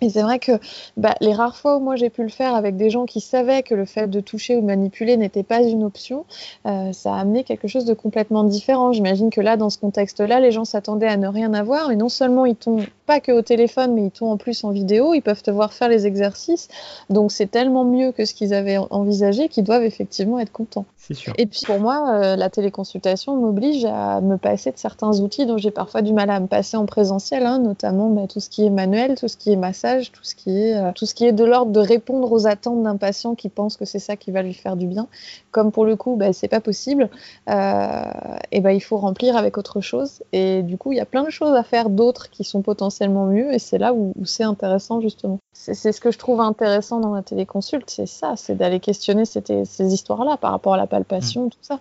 Et 0.00 0.10
c'est 0.10 0.22
vrai 0.22 0.38
que 0.38 0.52
bah, 0.96 1.14
les 1.20 1.32
rares 1.32 1.56
fois 1.56 1.76
où 1.76 1.80
moi 1.80 1.96
j'ai 1.96 2.10
pu 2.10 2.22
le 2.22 2.28
faire 2.28 2.54
avec 2.54 2.76
des 2.76 2.90
gens 2.90 3.06
qui 3.06 3.20
savaient 3.20 3.62
que 3.62 3.74
le 3.74 3.84
fait 3.84 4.08
de 4.08 4.20
toucher 4.20 4.56
ou 4.56 4.60
de 4.60 4.66
manipuler 4.66 5.16
n'était 5.16 5.44
pas 5.44 5.62
une 5.62 5.84
option, 5.84 6.24
euh, 6.66 6.92
ça 6.92 7.14
a 7.14 7.20
amené 7.20 7.44
quelque 7.44 7.68
chose 7.68 7.84
de 7.84 7.94
complètement 7.94 8.44
différent. 8.44 8.92
J'imagine 8.92 9.30
que 9.30 9.40
là, 9.40 9.56
dans 9.56 9.70
ce 9.70 9.78
contexte-là, 9.78 10.40
les 10.40 10.50
gens 10.50 10.64
s'attendaient 10.64 11.06
à 11.06 11.16
ne 11.16 11.28
rien 11.28 11.54
avoir, 11.54 11.90
et 11.90 11.96
non 11.96 12.08
seulement 12.08 12.44
ils 12.44 12.56
tombent 12.56 12.84
pas 13.06 13.20
que 13.20 13.32
au 13.32 13.42
téléphone, 13.42 13.94
mais 13.94 14.04
ils 14.04 14.10
tombent 14.10 14.30
en 14.30 14.36
plus 14.36 14.64
en 14.64 14.70
vidéo, 14.70 15.14
ils 15.14 15.22
peuvent 15.22 15.42
te 15.42 15.50
voir 15.50 15.72
faire 15.72 15.88
les 15.88 16.06
exercices, 16.06 16.68
donc 17.10 17.32
c'est 17.32 17.50
tellement 17.50 17.84
mieux 17.84 18.12
que 18.12 18.24
ce 18.24 18.34
qu'ils 18.34 18.54
avaient 18.54 18.78
envisagé 18.78 19.48
qu'ils 19.48 19.64
doivent 19.64 19.84
effectivement 19.84 20.38
être 20.38 20.52
contents. 20.52 20.86
Sûr. 21.12 21.34
Et 21.36 21.44
puis 21.44 21.60
pour 21.66 21.78
moi, 21.80 22.14
euh, 22.14 22.36
la 22.36 22.48
téléconsultation 22.48 23.36
m'oblige 23.36 23.84
à 23.84 24.22
me 24.22 24.38
passer 24.38 24.72
de 24.72 24.78
certains 24.78 25.20
outils 25.20 25.44
dont 25.44 25.58
j'ai 25.58 25.70
parfois 25.70 26.00
du 26.00 26.14
mal 26.14 26.30
à 26.30 26.40
me 26.40 26.46
passer 26.46 26.78
en 26.78 26.86
présentiel, 26.86 27.44
hein, 27.44 27.58
notamment 27.58 28.08
bah, 28.08 28.22
tout 28.26 28.40
ce 28.40 28.48
qui 28.48 28.64
est 28.64 28.70
manuel, 28.70 29.16
tout 29.16 29.28
ce 29.28 29.36
qui 29.36 29.52
est 29.52 29.56
massage, 29.56 30.12
tout 30.12 30.24
ce 30.24 30.34
qui 30.34 30.62
est, 30.62 30.76
euh, 30.76 30.92
tout 30.94 31.04
ce 31.04 31.14
qui 31.14 31.26
est 31.26 31.32
de 31.32 31.44
l'ordre 31.44 31.72
de 31.72 31.80
répondre 31.80 32.32
aux 32.32 32.46
attentes 32.46 32.82
d'un 32.82 32.96
patient 32.96 33.34
qui 33.34 33.50
pense 33.50 33.76
que 33.76 33.84
c'est 33.84 33.98
ça 33.98 34.16
qui 34.16 34.30
va 34.30 34.42
lui 34.42 34.54
faire 34.54 34.76
du 34.76 34.86
bien. 34.86 35.06
Comme 35.50 35.72
pour 35.72 35.84
le 35.84 35.96
coup, 35.96 36.16
bah, 36.16 36.32
c'est 36.32 36.48
pas 36.48 36.60
possible, 36.60 37.10
euh, 37.50 38.02
et 38.50 38.60
ben 38.60 38.70
il 38.70 38.80
faut 38.80 38.96
remplir 38.96 39.36
avec 39.36 39.58
autre 39.58 39.80
chose. 39.80 40.22
Et 40.32 40.62
du 40.62 40.78
coup, 40.78 40.92
il 40.92 40.96
y 40.96 41.00
a 41.00 41.06
plein 41.06 41.24
de 41.24 41.30
choses 41.30 41.54
à 41.54 41.62
faire 41.62 41.90
d'autres 41.90 42.30
qui 42.30 42.44
sont 42.44 42.62
potentiellement 42.94 43.26
mieux, 43.26 43.52
et 43.52 43.58
c'est 43.58 43.78
là 43.78 43.92
où, 43.92 44.12
où 44.16 44.24
c'est 44.24 44.44
intéressant 44.44 45.00
justement. 45.00 45.38
C'est 45.52 45.92
ce 45.92 46.00
que 46.00 46.10
je 46.10 46.18
trouve 46.18 46.40
intéressant 46.40 47.00
dans 47.00 47.14
la 47.14 47.22
téléconsulte, 47.22 47.90
c'est 47.90 48.06
ça, 48.06 48.34
c'est 48.36 48.54
d'aller 48.54 48.80
questionner 48.80 49.24
ces, 49.24 49.42
ces 49.64 49.92
histoires-là 49.92 50.36
par 50.36 50.52
rapport 50.52 50.74
à 50.74 50.76
la 50.76 50.86
palpation, 50.86 51.46
mmh. 51.46 51.50
tout 51.50 51.58
ça. 51.62 51.80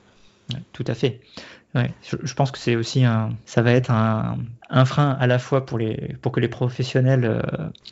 Tout 0.74 0.84
à 0.88 0.93
fait. 0.93 1.22
Ouais, 1.75 1.91
je, 2.03 2.34
pense 2.36 2.51
que 2.51 2.60
c'est 2.60 2.75
aussi 2.75 3.03
un, 3.03 3.32
ça 3.48 3.63
va 3.63 3.72
être 3.72 3.89
un, 3.89 4.38
un, 4.70 4.86
frein 4.86 5.17
à 5.20 5.25
la 5.25 5.39
fois 5.39 5.65
pour 5.65 5.79
les, 5.79 6.15
pour 6.22 6.32
que 6.32 6.39
les 6.39 6.48
professionnels 6.48 7.25
euh, 7.25 7.41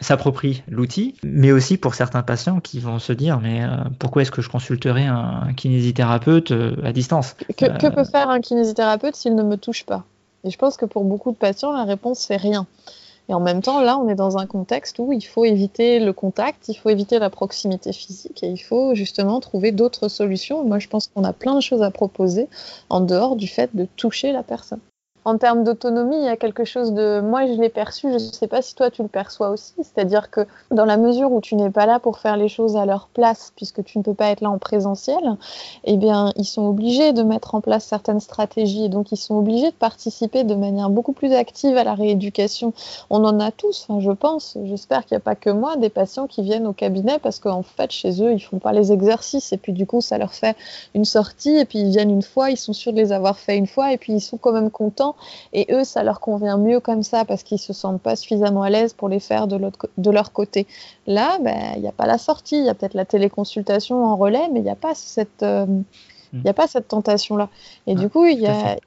s'approprient 0.02 0.62
l'outil, 0.68 1.16
mais 1.24 1.52
aussi 1.52 1.78
pour 1.78 1.96
certains 1.96 2.22
patients 2.22 2.60
qui 2.60 2.80
vont 2.80 3.00
se 3.00 3.12
dire 3.12 3.40
mais 3.40 3.64
euh, 3.64 3.70
pourquoi 3.98 4.22
est-ce 4.22 4.30
que 4.30 4.44
je 4.44 4.50
consulterai 4.50 5.08
un, 5.08 5.54
kinésithérapeute 5.58 6.52
euh, 6.52 6.76
à 6.84 6.94
distance? 6.94 7.36
Que, 7.58 7.76
que, 7.76 7.88
peut 7.88 8.04
faire 8.04 8.30
un 8.30 8.40
kinésithérapeute 8.40 9.16
s'il 9.16 9.34
ne 9.34 9.42
me 9.42 9.58
touche 9.58 9.84
pas? 9.84 10.04
Et 10.44 10.52
je 10.52 10.58
pense 10.60 10.78
que 10.78 10.86
pour 10.86 11.04
beaucoup 11.04 11.32
de 11.32 11.38
patients, 11.38 11.72
la 11.72 11.84
réponse 11.84 12.20
c'est 12.20 12.38
rien. 12.38 12.68
Et 13.30 13.34
en 13.34 13.40
même 13.40 13.62
temps, 13.62 13.82
là, 13.82 13.98
on 13.98 14.10
est 14.10 14.16
dans 14.16 14.38
un 14.38 14.46
contexte 14.46 15.00
où 15.00 15.14
il 15.14 15.22
faut 15.22 15.46
éviter 15.46 16.00
le 16.00 16.12
contact, 16.12 16.68
il 16.68 16.76
faut 16.76 16.90
éviter 16.90 17.18
la 17.20 17.30
proximité 17.30 17.94
physique 17.94 18.44
et 18.44 18.48
il 18.48 18.58
faut 18.58 18.94
justement 18.94 19.40
trouver 19.40 19.72
d'autres 19.72 20.10
solutions. 20.10 20.64
Moi, 20.66 20.80
je 20.80 20.88
pense 20.88 21.08
qu'on 21.08 21.24
a 21.24 21.34
plein 21.34 21.56
de 21.56 21.62
choses 21.62 21.82
à 21.82 21.92
proposer 21.92 22.48
en 22.90 23.00
dehors 23.00 23.36
du 23.36 23.48
fait 23.48 23.76
de 23.76 23.88
toucher 23.96 24.32
la 24.34 24.44
personne 24.44 24.80
en 25.24 25.38
termes 25.38 25.64
d'autonomie, 25.64 26.18
il 26.18 26.26
y 26.26 26.30
a 26.30 26.36
quelque 26.36 26.66
chose 26.66 26.94
de. 26.94 27.22
Moi, 27.22 27.46
je 27.46 27.54
l'ai 27.54 27.70
perçu, 27.70 28.08
je 28.10 28.14
ne 28.14 28.20
sais 28.20 28.48
pas 28.48 28.62
si 28.62 28.74
toi 28.74 28.90
tu 28.90 29.04
le 29.04 29.08
perçois 29.08 29.50
aussi. 29.50 29.74
C'est-à-dire 29.78 30.32
que 30.32 30.48
dans 30.72 30.86
la 30.86 30.98
mesure 30.98 31.32
où 31.32 31.42
tu 31.42 31.56
n'es 31.56 31.70
pas 31.70 31.86
là 31.86 32.00
pour 32.00 32.18
faire 32.18 32.38
les 32.38 32.50
choses 32.50 32.76
à 32.76 32.86
leur 32.86 33.08
place, 33.08 33.54
puisque 33.56 33.84
tu 33.84 34.00
ne 34.00 34.04
peux 34.04 34.16
pas 34.16 34.32
être 34.32 34.42
là 34.42 34.50
en 34.50 34.58
présentiel, 34.58 35.38
eh 35.84 35.98
bien, 35.98 36.32
ils 36.38 36.46
sont 36.46 36.68
obligés 36.68 37.14
de 37.14 37.22
mettre 37.22 37.54
en 37.54 37.62
place 37.62 37.86
certaines 37.86 38.20
stratégies 38.20 38.86
et 38.86 38.90
donc 38.90 39.12
ils 39.12 39.18
sont 39.18 39.36
obligés 39.36 39.70
de 39.70 39.76
participer 39.76 40.44
de 40.44 40.56
manière 40.56 40.90
beaucoup 40.90 41.14
plus 41.14 41.34
active 41.34 41.78
à 41.78 41.84
la 41.84 41.94
rééducation. 41.94 42.74
On 43.12 43.24
en 43.24 43.40
a 43.40 43.52
tous, 43.52 43.86
enfin, 43.88 44.00
je 44.00 44.12
pense. 44.12 44.58
J'espère 44.64 45.06
qu'il 45.06 45.16
n'y 45.16 45.22
a 45.22 45.24
pas 45.24 45.36
que 45.36 45.52
moi, 45.52 45.76
des 45.76 45.90
patients 45.90 46.26
qui 46.26 46.42
viennent 46.42 46.66
au 46.66 46.74
cabinet 46.74 47.20
parce 47.20 47.40
qu'en 47.40 47.62
fait, 47.62 47.92
chez 47.92 48.24
eux, 48.24 48.34
ils 48.34 48.40
font 48.40 48.58
pas 48.60 48.72
les 48.72 48.92
exercices 48.92 49.54
et 49.54 49.58
puis 49.58 49.74
du 49.74 49.86
coup, 49.86 50.02
ça 50.02 50.18
leur 50.18 50.34
fait 50.34 50.56
une 50.96 51.06
sortie 51.06 51.58
et 51.58 51.66
puis 51.66 51.80
ils 51.80 51.92
viennent 51.92 52.10
une 52.10 52.24
fois, 52.24 52.50
ils 52.50 52.58
sont 52.58 52.74
sûrs 52.74 52.92
de 52.92 52.98
les 52.98 53.12
avoir 53.12 53.38
fait 53.38 53.58
une 53.58 53.68
fois 53.68 53.94
et 53.94 53.98
puis 53.98 54.14
ils 54.14 54.22
sont 54.22 54.38
quand 54.38 54.52
même 54.52 54.72
contents 54.72 55.11
et 55.54 55.68
eux, 55.74 55.84
ça 55.84 56.04
leur 56.04 56.20
convient 56.20 56.58
mieux 56.58 56.80
comme 56.80 57.04
ça 57.04 57.26
parce 57.26 57.44
qu'ils 57.44 57.60
se 57.60 57.74
sentent 57.74 58.02
pas 58.02 58.16
suffisamment 58.16 58.64
à 58.64 58.70
l'aise 58.70 58.94
pour 58.94 59.10
les 59.10 59.20
faire 59.20 59.48
de, 59.48 59.60
de 59.98 60.12
leur 60.12 60.32
côté. 60.32 60.68
Là, 61.08 61.38
ben, 61.42 61.74
il 61.76 61.82
n'y 61.82 61.88
a 61.88 61.94
pas 61.94 62.06
la 62.08 62.18
sortie, 62.18 62.58
il 62.58 62.66
y 62.66 62.70
a 62.70 62.74
peut-être 62.74 62.94
la 62.94 63.06
téléconsultation 63.06 64.04
en 64.06 64.16
relais, 64.16 64.50
mais 64.52 64.60
il 64.60 64.64
n'y 64.64 64.70
a 64.70 64.76
pas 64.76 64.96
cette, 64.96 65.44
euh, 65.44 65.66
il 66.34 66.48
a 66.48 66.54
pas 66.54 66.68
cette 66.68 66.88
tentation-là. 66.88 67.50
Et 67.88 67.96
du 67.96 68.10
coup, 68.10 68.26
il 68.26 68.40
y 68.40 68.48
a, 68.48 68.78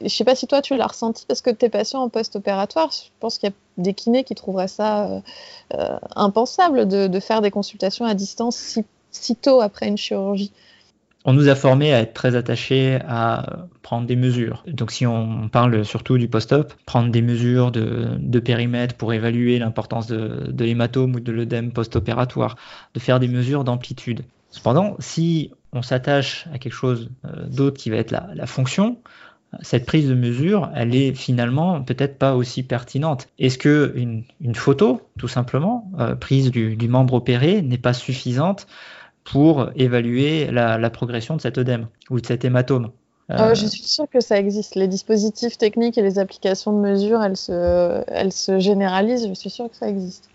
je 0.00 0.08
sais 0.08 0.24
pas 0.24 0.34
si 0.34 0.46
toi 0.46 0.60
tu 0.60 0.76
l'as 0.76 0.86
ressenti 0.86 1.24
parce 1.26 1.40
que 1.40 1.50
tes 1.50 1.68
patients 1.68 2.02
en 2.02 2.08
post-opératoire, 2.08 2.90
je 2.92 3.08
pense 3.20 3.38
qu'il 3.38 3.48
y 3.48 3.52
a 3.52 3.54
des 3.78 3.94
kinés 3.94 4.24
qui 4.24 4.34
trouveraient 4.34 4.68
ça 4.68 5.06
euh, 5.06 5.20
euh, 5.74 5.98
impensable 6.14 6.86
de, 6.86 7.06
de, 7.06 7.20
faire 7.20 7.40
des 7.40 7.50
consultations 7.50 8.04
à 8.04 8.14
distance 8.14 8.56
si, 8.56 8.84
si 9.10 9.36
tôt 9.36 9.60
après 9.60 9.88
une 9.88 9.96
chirurgie 9.96 10.52
on 11.26 11.32
nous 11.32 11.48
a 11.48 11.56
formés 11.56 11.92
à 11.92 12.00
être 12.00 12.14
très 12.14 12.36
attachés 12.36 13.00
à 13.06 13.66
prendre 13.82 14.06
des 14.06 14.14
mesures. 14.14 14.62
Donc 14.68 14.92
si 14.92 15.06
on 15.06 15.48
parle 15.48 15.84
surtout 15.84 16.18
du 16.18 16.28
post-op, 16.28 16.72
prendre 16.86 17.10
des 17.10 17.20
mesures 17.20 17.72
de, 17.72 18.38
périmètre 18.38 18.94
pour 18.94 19.12
évaluer 19.12 19.58
l'importance 19.58 20.06
de, 20.06 20.64
l'hématome 20.64 21.16
ou 21.16 21.20
de 21.20 21.32
l'œdème 21.32 21.72
post-opératoire, 21.72 22.56
de 22.94 23.00
faire 23.00 23.18
des 23.18 23.26
mesures 23.26 23.64
d'amplitude. 23.64 24.22
Cependant, 24.50 24.94
si 25.00 25.50
on 25.72 25.82
s'attache 25.82 26.46
à 26.54 26.58
quelque 26.58 26.72
chose 26.72 27.10
euh, 27.24 27.46
d'autre 27.48 27.76
qui 27.76 27.90
va 27.90 27.96
être 27.96 28.12
la, 28.12 28.46
fonction, 28.46 28.98
cette 29.62 29.84
prise 29.84 30.08
de 30.08 30.14
mesure, 30.14 30.70
elle 30.76 30.94
est 30.94 31.12
finalement 31.12 31.82
peut-être 31.82 32.18
pas 32.18 32.36
aussi 32.36 32.62
pertinente. 32.62 33.26
Est-ce 33.40 33.58
que 33.58 33.92
une, 33.96 34.54
photo, 34.54 35.02
tout 35.18 35.28
simplement, 35.28 35.90
euh, 35.98 36.14
prise 36.14 36.52
du, 36.52 36.76
du 36.76 36.88
membre 36.88 37.14
opéré, 37.14 37.62
n'est 37.62 37.78
pas 37.78 37.92
suffisante 37.92 38.68
pour 39.30 39.68
évaluer 39.76 40.50
la, 40.50 40.90
progression 40.90 41.36
de 41.36 41.40
cet 41.40 41.58
œdème 41.58 41.88
ou 42.10 42.20
de 42.20 42.26
cet 42.26 42.44
hématome. 42.44 42.90
Euh, 43.30 43.54
je 43.54 43.66
suis 43.66 43.82
sûre 43.82 44.06
que 44.08 44.20
ça 44.20 44.38
existe. 44.38 44.76
Les 44.76 44.86
dispositifs 44.86 45.58
techniques 45.58 45.98
et 45.98 46.02
les 46.02 46.20
applications 46.20 46.72
de 46.72 46.78
mesure, 46.78 47.22
elles 47.22 47.36
se, 47.36 48.04
elles 48.06 48.32
se 48.32 48.60
généralisent. 48.60 49.28
Je 49.28 49.34
suis 49.34 49.50
sûre 49.50 49.68
que 49.68 49.76
ça 49.76 49.88
existe. 49.88 50.28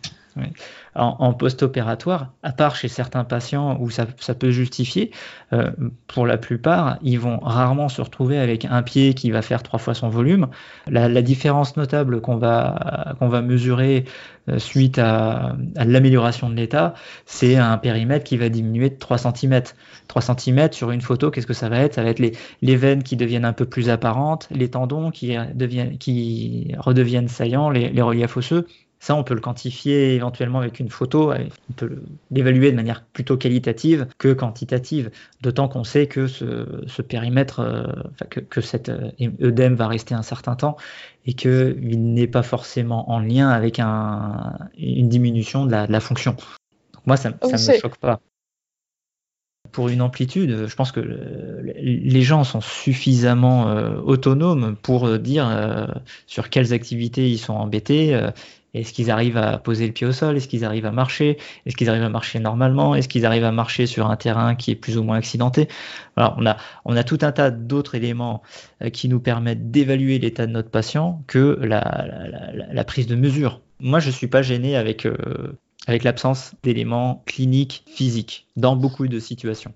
En, 0.94 1.34
post-opératoire, 1.34 2.34
à 2.44 2.52
part 2.52 2.76
chez 2.76 2.90
certains 2.90 3.24
patients 3.24 3.78
où 3.80 3.90
ça, 3.90 4.06
peut 4.06 4.52
justifier, 4.52 5.12
euh, 5.54 5.72
pour 6.08 6.26
la 6.26 6.38
plupart, 6.38 6.98
ils 7.02 7.18
vont 7.18 7.40
rarement 7.40 7.88
se 7.88 8.02
retrouver 8.02 8.38
avec 8.38 8.66
un 8.66 8.84
pied 8.84 9.14
qui 9.14 9.32
va 9.32 9.42
faire 9.42 9.64
trois 9.64 9.80
fois 9.80 9.94
son 9.94 10.10
volume. 10.10 10.48
La, 10.88 11.22
différence 11.22 11.78
notable 11.78 12.20
qu'on 12.20 12.36
va, 12.36 13.16
mesurer 13.42 14.06
euh, 14.50 14.60
suite 14.60 15.00
à, 15.00 15.56
l'amélioration 15.76 16.50
de 16.50 16.56
l'état, 16.56 16.94
c'est 17.26 17.56
un 17.56 17.78
périmètre 17.78 18.26
qui 18.26 18.36
va 18.36 18.50
diminuer 18.50 18.90
de 18.90 18.96
3 18.96 19.18
cm. 19.18 19.62
3 20.08 20.22
cm 20.22 20.74
sur 20.74 20.92
une 20.92 21.02
photo, 21.02 21.32
qu'est-ce 21.32 21.48
que 21.48 21.54
ça 21.54 21.70
va 21.70 21.80
être? 21.80 21.96
Ça 21.96 22.04
va 22.04 22.10
être 22.10 22.20
les, 22.20 22.76
veines 22.76 23.04
qui 23.04 23.16
deviennent 23.16 23.46
un 23.46 23.54
peu 23.54 23.66
plus 23.66 23.90
apparentes, 23.90 24.48
les 24.52 24.70
tendons 24.70 25.10
qui, 25.12 25.38
deviennent, 25.54 25.98
qui 25.98 26.74
redeviennent 26.78 27.30
saillants, 27.30 27.70
les 27.70 28.02
reliefs 28.02 28.36
osseux. 28.36 28.66
Ça, 29.02 29.16
on 29.16 29.24
peut 29.24 29.34
le 29.34 29.42
quantifier 29.42 30.14
éventuellement 30.14 30.60
avec 30.60 30.80
une 30.80 30.90
photo, 30.90 31.34
on 31.34 31.74
peut 31.74 32.04
l'évaluer 32.30 32.70
de 32.70 32.76
manière 32.76 33.04
plutôt 33.04 33.36
qualitative 33.36 34.06
que 34.20 34.32
quantitative, 34.32 35.10
d'autant 35.42 35.68
qu'on 35.68 35.84
sait 35.84 36.06
que 36.06 36.28
ce, 36.28 37.02
périmètre, 37.02 37.62
euh, 37.62 37.88
que, 38.30 38.62
cet 38.62 38.90
euh, 38.90 39.10
œdème 39.42 39.74
va 39.74 39.88
rester 39.88 40.14
un 40.14 40.22
certain 40.22 40.56
temps 40.56 40.78
et 41.26 41.34
qu'il 41.34 42.14
n'est 42.14 42.28
pas 42.28 42.44
forcément 42.44 43.10
en 43.10 43.20
lien 43.20 43.50
avec 43.50 43.80
une 43.80 45.10
diminution 45.10 45.66
de 45.66 45.72
la, 45.72 46.00
fonction. 46.00 46.38
moi, 47.08 47.18
ça 47.18 47.32
ne 47.32 47.74
me 47.74 47.80
choque 47.80 47.98
pas 47.98 48.22
pour 49.72 49.88
une 49.88 50.02
amplitude, 50.02 50.68
je 50.68 50.76
pense 50.76 50.92
que 50.92 51.00
les 51.00 52.22
gens 52.24 52.44
sont 52.44 52.60
suffisamment 52.60 53.70
euh, 53.70 53.96
autonomes 54.02 54.76
pour 54.76 55.18
dire 55.18 55.48
sur 56.28 56.50
quelles 56.50 56.74
activités 56.74 57.30
ils 57.30 57.38
sont 57.38 57.54
embêtés 57.54 58.20
Est-ce 58.74 58.94
qu'ils 58.94 59.12
arrivent 59.12 59.38
à 59.38 59.58
poser 59.58 59.86
le 59.86 59.92
pied 59.92 60.08
au 60.08 60.14
sol? 60.14 60.38
Est-ce 60.38 60.48
qu'ils 60.48 60.64
arrivent 60.64 60.86
à 60.86 60.92
marcher? 60.92 61.38
Est-ce 61.66 61.76
qu'ils 61.76 61.90
arrivent 61.90 62.04
à 62.04 62.10
marcher 62.10 62.40
normalement? 62.40 62.96
Est-ce 62.96 63.10
qu'ils 63.10 63.26
arrivent 63.26 63.44
à 63.44 63.52
marcher 63.52 63.86
sur 63.86 64.10
un 64.10 64.16
terrain 64.16 64.56
qui 64.56 64.72
est 64.72 64.76
plus 64.76 64.98
ou 64.98 65.04
moins 65.04 65.18
accidenté? 65.18 65.68
On 66.16 66.46
a, 66.46 67.04
tout 67.04 67.20
un 67.22 67.32
tas 67.32 67.52
d'autres 67.52 67.96
éléments 67.96 68.42
euh, 68.82 68.90
qui 68.90 69.10
nous 69.10 69.20
permettent 69.20 69.72
d'évaluer 69.72 70.20
l'état 70.20 70.48
de 70.48 70.52
notre 70.52 70.70
patient 70.70 71.24
que 71.28 71.60
la, 71.62 72.84
prise 72.86 73.08
de 73.08 73.16
mesure. 73.16 73.62
Moi, 73.80 74.00
je 74.00 74.08
ne 74.08 74.14
suis 74.14 74.28
pas 74.28 74.42
gêné 74.42 74.78
euh, 74.78 75.52
avec 75.88 76.04
l'absence 76.04 76.54
d'éléments 76.64 77.24
cliniques, 77.26 77.84
physiques, 77.88 78.48
dans 78.56 78.76
beaucoup 78.76 79.08
de 79.08 79.20
situations. 79.20 79.74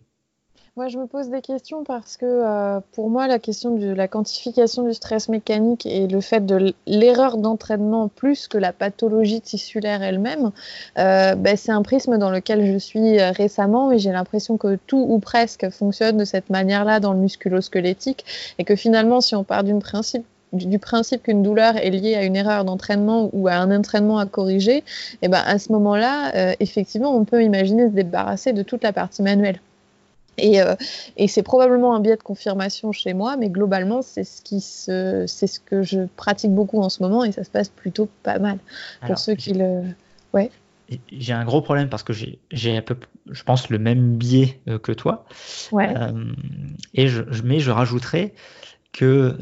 Moi, 0.78 0.90
je 0.90 0.98
me 0.98 1.08
pose 1.08 1.30
des 1.30 1.40
questions 1.40 1.86
parce 1.86 2.18
que 2.18 2.26
euh, 2.26 2.82
pour 2.92 3.10
moi, 3.10 3.28
la 3.28 3.40
question 3.40 3.78
de 3.78 3.94
la 3.94 4.10
quantification 4.10 4.84
du 4.84 4.94
stress 4.94 5.30
mécanique 5.30 5.86
et 5.86 6.06
le 6.06 6.20
fait 6.20 6.46
de 6.46 6.74
l'erreur 6.86 7.38
d'entraînement 7.38 8.10
plus 8.10 8.50
que 8.50 8.58
la 8.58 8.74
pathologie 8.74 9.40
tissulaire 9.40 10.04
elle-même, 10.04 10.52
euh, 10.98 11.36
ben, 11.36 11.56
c'est 11.56 11.72
un 11.72 11.82
prisme 11.82 12.18
dans 12.18 12.30
lequel 12.30 12.74
je 12.74 12.78
suis 12.78 13.22
euh, 13.22 13.32
récemment 13.32 13.94
et 13.94 14.00
j'ai 14.00 14.12
l'impression 14.12 14.58
que 14.58 14.78
tout 14.86 14.98
ou 14.98 15.20
presque 15.20 15.70
fonctionne 15.70 16.18
de 16.18 16.26
cette 16.26 16.50
manière-là 16.50 17.00
dans 17.00 17.14
le 17.14 17.20
musculo-squelettique 17.20 18.26
et 18.60 18.66
que 18.66 18.76
finalement, 18.76 19.22
si 19.22 19.34
on 19.34 19.46
part 19.46 19.64
du 19.64 19.80
principe 19.80 21.24
qu'une 21.24 21.42
douleur 21.42 21.78
est 21.78 21.90
liée 21.90 22.16
à 22.16 22.26
une 22.26 22.36
erreur 22.36 22.66
d'entraînement 22.66 23.30
ou 23.32 23.48
à 23.48 23.54
un 23.54 23.74
entraînement 23.74 24.18
à 24.18 24.26
corriger, 24.26 24.80
et 24.80 24.84
eh 25.22 25.28
ben 25.30 25.42
à 25.46 25.58
ce 25.58 25.72
moment-là, 25.72 26.54
effectivement, 26.60 27.16
on 27.16 27.24
peut 27.24 27.44
imaginer 27.44 27.88
se 27.88 27.94
débarrasser 27.94 28.52
de 28.52 28.62
toute 28.62 28.84
la 28.84 28.92
partie 28.92 29.22
manuelle. 29.22 29.62
Euh, 30.44 30.76
et, 31.18 31.28
c'est 31.28 31.44
probablement 31.44 31.96
un 31.96 32.00
biais 32.00 32.18
de 32.18 32.24
confirmation 32.24 32.92
chez 32.92 33.14
moi, 33.14 33.38
mais 33.38 33.50
globalement, 33.50 34.02
c'est 34.02 34.24
ce, 34.24 34.42
qui 34.42 34.62
se, 34.62 35.26
c'est 35.28 35.48
ce 35.48 35.60
que 35.60 35.82
je 35.82 36.02
pratique 36.16 36.52
beaucoup 36.52 36.82
en 36.82 36.90
ce 36.90 37.02
moment 37.02 37.24
et 37.24 37.32
ça 37.32 37.44
se 37.44 37.50
passe 37.50 37.70
plutôt 37.70 38.10
pas 38.24 38.40
mal. 38.40 38.60
pour 39.06 39.18
ceux 39.18 39.36
qui 39.36 39.54
le. 39.54 39.84
Ouais. 40.34 40.52
J'ai 41.12 41.34
un 41.34 41.46
gros 41.46 41.62
problème 41.62 41.90
parce 41.90 42.04
que 42.04 42.14
j'ai, 42.14 42.38
j'ai 42.52 42.78
un 42.78 42.82
peu, 42.82 42.96
je 43.32 43.44
pense, 43.44 43.70
le 43.70 43.80
même 43.80 44.18
biais 44.18 44.60
euh, 44.68 44.78
que 44.78 44.92
toi. 44.92 45.26
Ouais. 45.72 45.92
Euh, 45.98 46.32
et 46.94 47.08
je, 47.08 47.24
mais 47.44 47.60
je 47.60 47.72
rajouterais 47.72 48.34
que 48.92 49.38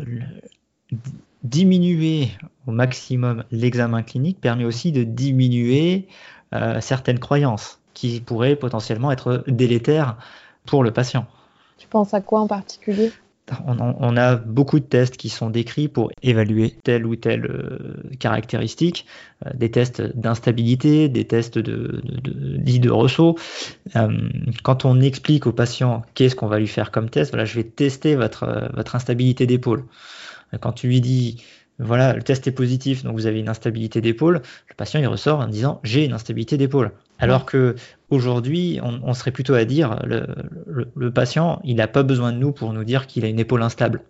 diminuer 1.43 2.29
au 2.67 2.71
maximum 2.71 3.43
l'examen 3.51 4.03
clinique 4.03 4.39
permet 4.39 4.63
aussi 4.63 4.91
de 4.91 5.03
diminuer 5.03 6.07
certaines 6.79 7.17
croyances 7.17 7.79
qui 7.93 8.21
pourraient 8.21 8.55
potentiellement 8.55 9.11
être 9.11 9.43
délétères 9.47 10.17
pour 10.65 10.83
le 10.83 10.91
patient. 10.91 11.25
Tu 11.77 11.87
penses 11.87 12.13
à 12.13 12.21
quoi 12.21 12.41
en 12.41 12.47
particulier? 12.47 13.11
On, 13.67 14.15
a 14.15 14.37
beaucoup 14.37 14.79
de 14.79 14.85
tests 14.85 15.17
qui 15.17 15.27
sont 15.27 15.49
décrits 15.49 15.89
pour 15.89 16.11
évaluer 16.21 16.77
telle 16.81 17.05
ou 17.05 17.17
telle 17.17 17.45
euh, 17.45 18.01
caractéristique, 18.17 19.05
euh, 19.45 19.49
des 19.53 19.69
tests 19.69 20.01
d'instabilité, 20.01 21.09
des 21.09 21.25
tests 21.25 21.57
de, 21.57 22.01
de, 22.03 22.57
de, 22.57 22.77
de 22.77 22.89
ressaut. 22.89 23.37
Euh, 23.97 24.29
quand 24.63 24.85
on 24.85 25.01
explique 25.01 25.45
au 25.45 25.51
patient 25.51 26.03
qu'est-ce 26.13 26.37
qu'on 26.37 26.47
va 26.47 26.57
lui 26.57 26.67
faire 26.67 26.89
comme 26.89 27.09
test, 27.09 27.31
voilà, 27.31 27.43
je 27.43 27.55
vais 27.55 27.65
tester 27.65 28.15
votre, 28.15 28.71
votre 28.73 28.95
instabilité 28.95 29.45
d'épaule. 29.45 29.83
Quand 30.61 30.71
tu 30.71 30.87
lui 30.87 31.01
dis 31.01 31.43
voilà, 31.79 32.13
le 32.13 32.21
test 32.21 32.47
est 32.47 32.51
positif, 32.51 33.03
donc 33.03 33.13
vous 33.13 33.25
avez 33.25 33.39
une 33.39 33.49
instabilité 33.49 33.99
d'épaule, 33.99 34.41
le 34.69 34.75
patient 34.75 34.99
il 34.99 35.07
ressort 35.07 35.39
en 35.39 35.47
disant 35.47 35.79
j'ai 35.83 36.05
une 36.05 36.13
instabilité 36.13 36.57
d'épaule. 36.57 36.91
Alors 37.19 37.45
que 37.45 37.75
aujourd'hui, 38.13 38.79
on, 38.81 39.13
serait 39.13 39.31
plutôt 39.31 39.53
à 39.53 39.65
dire 39.65 39.99
le, 40.05 41.11
patient, 41.11 41.59
il 41.63 41.75
n'a 41.75 41.87
pas 41.87 42.03
besoin 42.03 42.31
de 42.31 42.37
nous 42.37 42.51
pour 42.51 42.73
nous 42.73 42.83
dire 42.83 43.07
qu'il 43.07 43.25
a 43.25 43.27
une 43.27 43.39
épaule 43.39 43.61
instable. 43.61 44.03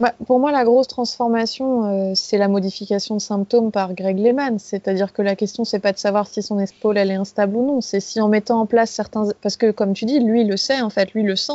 Bah, 0.00 0.12
pour 0.26 0.40
moi, 0.40 0.50
la 0.50 0.64
grosse 0.64 0.88
transformation, 0.88 1.84
euh, 1.84 2.12
c'est 2.16 2.36
la 2.36 2.48
modification 2.48 3.14
de 3.14 3.20
symptômes 3.20 3.70
par 3.70 3.94
Greg 3.94 4.18
Lehman. 4.18 4.58
C'est-à-dire 4.58 5.12
que 5.12 5.22
la 5.22 5.36
question, 5.36 5.64
c'est 5.64 5.78
pas 5.78 5.92
de 5.92 5.98
savoir 5.98 6.26
si 6.26 6.42
son 6.42 6.58
épaule 6.58 6.98
elle 6.98 7.12
est 7.12 7.14
instable 7.14 7.54
ou 7.54 7.64
non. 7.64 7.80
C'est 7.80 8.00
si 8.00 8.20
en 8.20 8.28
mettant 8.28 8.60
en 8.60 8.66
place 8.66 8.90
certains, 8.90 9.28
parce 9.40 9.56
que 9.56 9.70
comme 9.70 9.92
tu 9.92 10.04
dis, 10.04 10.18
lui 10.18 10.40
il 10.40 10.48
le 10.48 10.56
sait 10.56 10.80
en 10.80 10.90
fait, 10.90 11.12
lui 11.12 11.20
il 11.20 11.28
le 11.28 11.36
sent. 11.36 11.52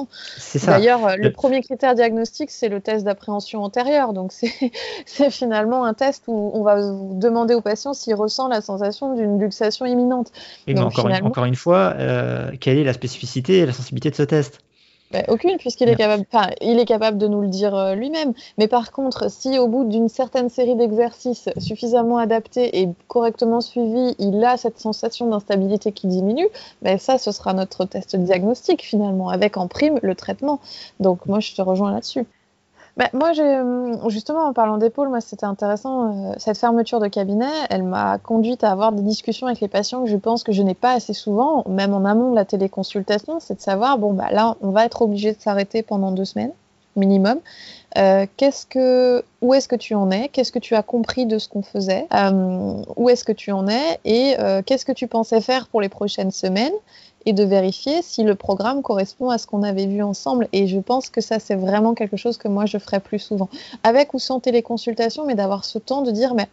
D'ailleurs, 0.65 1.05
euh, 1.05 1.15
le... 1.17 1.34
premier 1.34 1.62
critère 1.62 1.96
diagnostique, 1.96 2.50
c'est 2.50 2.69
le 2.69 2.79
test 2.79 3.03
d'appréhension 3.03 3.62
antérieure. 3.62 4.13
Donc 4.13 4.31
c'est 5.05 5.29
finalement 5.31 5.84
un 5.84 5.93
test 5.93 6.24
où 6.27 6.51
on 6.53 6.63
va 6.63 6.77
demander 6.81 7.55
au 7.55 7.62
patient 7.62 7.93
s'il 7.93 8.15
ressent 8.15 8.48
la 8.48 8.62
sensation 8.62 9.15
d'une 9.15 9.38
luxation 9.38 9.86
imminente. 9.86 10.32
Et 10.65 10.75
mais 10.75 10.80
encore, 10.80 11.10
encore, 11.23 11.45
une 11.45 11.56
fois, 11.56 11.93
euh, 11.97 12.52
quelle 12.58 12.78
est 12.78 12.86
la 12.86 12.93
spécificité 12.93 13.58
et 13.58 13.65
la 13.65 13.73
sensibilité 13.73 14.12
de 14.12 14.15
ce 14.15 14.23
test? 14.23 14.62
Bah, 15.12 15.24
aucune, 15.28 15.58
puisqu'il 15.58 15.89
est 15.89 15.95
capable, 15.95 16.24
enfin, 16.32 16.50
il 16.62 16.78
est 16.80 16.86
capable 16.86 17.17
de 17.17 17.28
nous 17.28 17.41
le 17.41 17.48
dire 17.48 17.74
euh, 17.76 17.95
lui-même. 17.95 18.34
Mais 18.60 18.67
par 18.67 18.91
contre, 18.91 19.30
si 19.32 19.58
au 19.58 19.67
bout 19.67 19.84
d'une 19.84 20.08
certaine 20.08 20.50
série 20.50 20.76
d'exercices 20.76 21.50
suffisamment 21.58 22.19
adaptés 22.19 22.82
et 22.82 22.89
correctement 23.08 23.60
suivis, 23.60 24.15
il 24.19 24.43
a 24.43 24.58
cette 24.58 24.80
sensation 24.80 25.28
d'instabilité 25.28 25.91
qui 25.91 26.08
diminue, 26.08 26.48
ben 26.84 27.00
ça, 27.00 27.17
ce 27.17 27.32
sera 27.32 27.54
notre 27.54 27.86
test 27.86 28.15
diagnostique 28.15 28.84
finalement, 28.84 29.30
avec 29.30 29.58
en 29.58 29.67
prime 29.67 30.00
le 30.04 30.13
traitement. 30.13 30.60
Donc 31.00 31.26
moi, 31.26 31.39
je 31.39 31.56
te 31.56 31.62
rejoins 31.62 31.91
là-dessus. 31.91 32.26
Bah, 32.99 33.07
moi, 33.13 33.31
euh, 33.39 34.09
justement, 34.09 34.41
en 34.41 34.51
parlant 34.51 34.77
d'épaule, 34.77 35.07
moi, 35.07 35.21
c'était 35.21 35.45
intéressant. 35.45 36.31
Euh, 36.31 36.33
cette 36.38 36.57
fermeture 36.57 36.99
de 36.99 37.07
cabinet, 37.07 37.45
elle 37.69 37.83
m'a 37.83 38.17
conduite 38.17 38.62
à 38.65 38.71
avoir 38.73 38.91
des 38.91 39.01
discussions 39.01 39.47
avec 39.47 39.62
les 39.62 39.69
patients 39.69 40.03
que 40.03 40.09
je 40.09 40.17
pense 40.17 40.43
que 40.43 40.51
je 40.51 40.62
n'ai 40.62 40.73
pas 40.73 40.91
assez 40.91 41.13
souvent, 41.13 41.63
même 41.69 41.93
en 41.93 42.03
amont 42.03 42.31
de 42.31 42.35
la 42.35 42.43
téléconsultation, 42.43 43.39
c'est 43.39 43.55
de 43.55 43.62
savoir, 43.62 43.99
bon, 43.99 44.12
bah, 44.12 44.27
là, 44.31 44.57
on 44.59 44.71
va 44.71 44.83
être 44.83 45.01
obligé 45.01 45.31
de 45.31 45.39
s'arrêter 45.39 45.81
pendant 45.81 46.12
deux 46.12 46.25
semaines 46.25 46.51
minimum. 46.97 47.39
Euh, 47.97 48.25
qu'est-ce 48.35 48.65
que, 48.65 49.23
où 49.41 49.53
est-ce 49.53 49.69
que 49.69 49.77
tu 49.77 49.95
en 49.95 50.12
es? 50.12 50.27
Qu'est-ce 50.27 50.51
que 50.51 50.59
tu 50.59 50.75
as 50.75 50.83
compris 50.83 51.25
de 51.25 51.38
ce 51.38 51.47
qu'on 51.47 51.62
faisait? 51.62 52.05
Où 52.97 53.09
est-ce 53.09 53.23
que 53.23 53.31
tu 53.31 53.53
en 53.53 53.69
es? 53.69 53.99
Et 54.03 54.35
qu'est-ce 54.65 54.85
que 54.85 54.91
tu 54.91 55.07
pensais 55.07 55.39
faire 55.39 55.67
pour 55.67 55.79
les 55.79 55.88
prochaines 55.88 56.31
semaines? 56.31 56.73
Et 57.29 57.33
de 57.33 57.43
vérifier 57.43 58.01
si 58.01 58.23
le 58.23 58.33
programme 58.33 58.81
correspond 58.81 59.29
à 59.29 59.37
ce 59.37 59.45
qu'on 59.45 59.61
avait 59.61 59.85
vu 59.85 60.01
ensemble. 60.01 60.47
Et 60.51 60.65
je 60.65 60.79
pense 60.79 61.11
que 61.11 61.21
ça, 61.21 61.37
c'est 61.37 61.53
vraiment 61.53 61.93
quelque 61.93 62.17
chose 62.17 62.37
que 62.37 62.47
moi, 62.47 62.65
je 62.65 62.79
ferai 62.79 62.99
plus 62.99 63.19
souvent. 63.19 63.49
Avec 63.83 64.15
ou 64.15 64.19
sans 64.19 64.39
téléconsultation, 64.39 65.25
mais 65.27 65.35
d'avoir 65.35 65.63
ce 65.63 65.77
temps 65.77 66.01
de 66.01 66.09
dire, 66.09 66.33
mais 66.33 66.47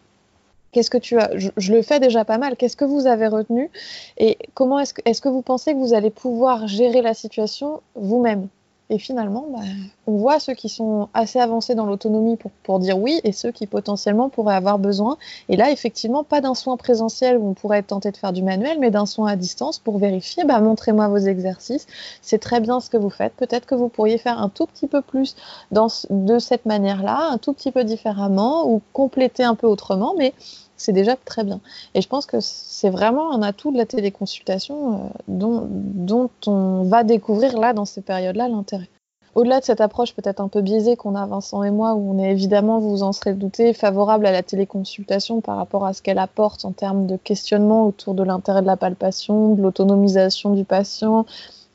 qu'est-ce 0.72 0.90
que 0.90 0.98
tu 0.98 1.18
as 1.18 1.30
je, 1.34 1.72
le 1.72 1.80
fais 1.80 1.98
déjà 1.98 2.26
pas 2.26 2.36
mal. 2.36 2.56
Qu'est-ce 2.56 2.76
que 2.76 2.84
vous 2.84 3.06
avez 3.06 3.26
retenu 3.26 3.70
Et 4.18 4.36
comment 4.52 4.78
est-ce 4.78 4.92
que, 4.92 5.00
est-ce 5.06 5.22
que 5.22 5.30
vous 5.30 5.40
pensez 5.40 5.72
que 5.72 5.78
vous 5.78 5.94
allez 5.94 6.10
pouvoir 6.10 6.66
gérer 6.66 7.00
la 7.00 7.14
situation 7.14 7.80
vous-même? 7.94 8.48
Et 8.88 8.98
finalement, 8.98 9.46
bah, 9.50 9.64
on 10.06 10.16
voit 10.16 10.38
ceux 10.38 10.54
qui 10.54 10.68
sont 10.68 11.08
assez 11.12 11.40
avancés 11.40 11.74
dans 11.74 11.86
l'autonomie 11.86 12.36
pour, 12.36 12.52
pour, 12.62 12.78
dire 12.78 12.98
oui 12.98 13.20
et 13.24 13.32
ceux 13.32 13.50
qui 13.50 13.66
potentiellement 13.66 14.28
pourraient 14.28 14.54
avoir 14.54 14.78
besoin. 14.78 15.16
Et 15.48 15.56
là, 15.56 15.72
effectivement, 15.72 16.22
pas 16.22 16.40
d'un 16.40 16.54
soin 16.54 16.76
présentiel 16.76 17.36
où 17.36 17.48
on 17.48 17.54
pourrait 17.54 17.78
être 17.78 17.88
tenté 17.88 18.12
de 18.12 18.16
faire 18.16 18.32
du 18.32 18.44
manuel, 18.44 18.78
mais 18.78 18.92
d'un 18.92 19.06
soin 19.06 19.28
à 19.28 19.36
distance 19.36 19.80
pour 19.80 19.98
vérifier, 19.98 20.44
bah, 20.44 20.60
montrez-moi 20.60 21.08
vos 21.08 21.16
exercices, 21.16 21.86
c'est 22.22 22.38
très 22.38 22.60
bien 22.60 22.78
ce 22.78 22.88
que 22.88 22.96
vous 22.96 23.10
faites. 23.10 23.32
Peut-être 23.34 23.66
que 23.66 23.74
vous 23.74 23.88
pourriez 23.88 24.18
faire 24.18 24.40
un 24.40 24.48
tout 24.48 24.66
petit 24.66 24.86
peu 24.86 25.02
plus 25.02 25.34
dans, 25.72 25.88
de 26.10 26.38
cette 26.38 26.64
manière-là, 26.64 27.30
un 27.32 27.38
tout 27.38 27.52
petit 27.52 27.72
peu 27.72 27.82
différemment 27.82 28.70
ou 28.70 28.80
compléter 28.92 29.42
un 29.42 29.56
peu 29.56 29.66
autrement, 29.66 30.14
mais 30.16 30.32
c'est 30.76 30.92
déjà 30.92 31.16
très 31.16 31.44
bien. 31.44 31.60
Et 31.94 32.02
je 32.02 32.08
pense 32.08 32.26
que 32.26 32.38
c'est 32.40 32.90
vraiment 32.90 33.32
un 33.32 33.42
atout 33.42 33.72
de 33.72 33.78
la 33.78 33.86
téléconsultation 33.86 34.94
euh, 34.94 35.08
dont, 35.28 36.30
on 36.46 36.82
va 36.84 37.04
découvrir 37.04 37.58
là, 37.58 37.72
dans 37.72 37.84
ces 37.84 38.02
périodes-là, 38.02 38.48
l'intérêt. 38.48 38.88
Au-delà 39.34 39.60
de 39.60 39.64
cette 39.66 39.82
approche 39.82 40.14
peut-être 40.14 40.40
un 40.40 40.48
peu 40.48 40.62
biaisée 40.62 40.96
qu'on 40.96 41.14
a 41.14 41.26
Vincent 41.26 41.62
et 41.62 41.70
moi, 41.70 41.92
où 41.94 42.10
on 42.10 42.18
est 42.18 42.30
évidemment, 42.30 42.78
vous 42.78 43.02
en 43.02 43.12
serez 43.12 43.34
douté, 43.34 43.74
favorable 43.74 44.24
à 44.24 44.32
la 44.32 44.42
téléconsultation 44.42 45.42
par 45.42 45.58
rapport 45.58 45.84
à 45.84 45.92
ce 45.92 46.00
qu'elle 46.00 46.18
apporte 46.18 46.64
en 46.64 46.72
termes 46.72 47.06
de 47.06 47.16
questionnement 47.16 47.86
autour 47.86 48.14
de 48.14 48.22
l'intérêt 48.22 48.62
de 48.62 48.66
la 48.66 48.78
palpation, 48.78 49.54
de 49.54 49.60
l'autonomisation 49.60 50.54
du 50.54 50.64
patient, 50.64 51.26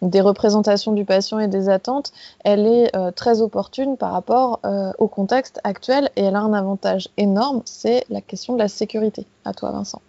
des 0.01 0.21
représentations 0.21 0.93
du 0.93 1.05
patient 1.05 1.39
et 1.39 1.47
des 1.47 1.69
attentes, 1.69 2.11
elle 2.43 2.65
est 2.65 2.95
euh, 2.95 3.11
très 3.11 3.41
opportune 3.41 3.97
par 3.97 4.11
rapport 4.11 4.59
euh, 4.65 4.91
au 4.97 5.07
contexte 5.07 5.59
actuel 5.63 6.09
et 6.15 6.23
elle 6.23 6.35
a 6.35 6.41
un 6.41 6.53
avantage 6.53 7.09
énorme, 7.17 7.61
c'est 7.65 8.05
la 8.09 8.21
question 8.21 8.53
de 8.53 8.59
la 8.59 8.67
sécurité. 8.67 9.25
À 9.45 9.53
toi, 9.53 9.71
Vincent. 9.71 10.01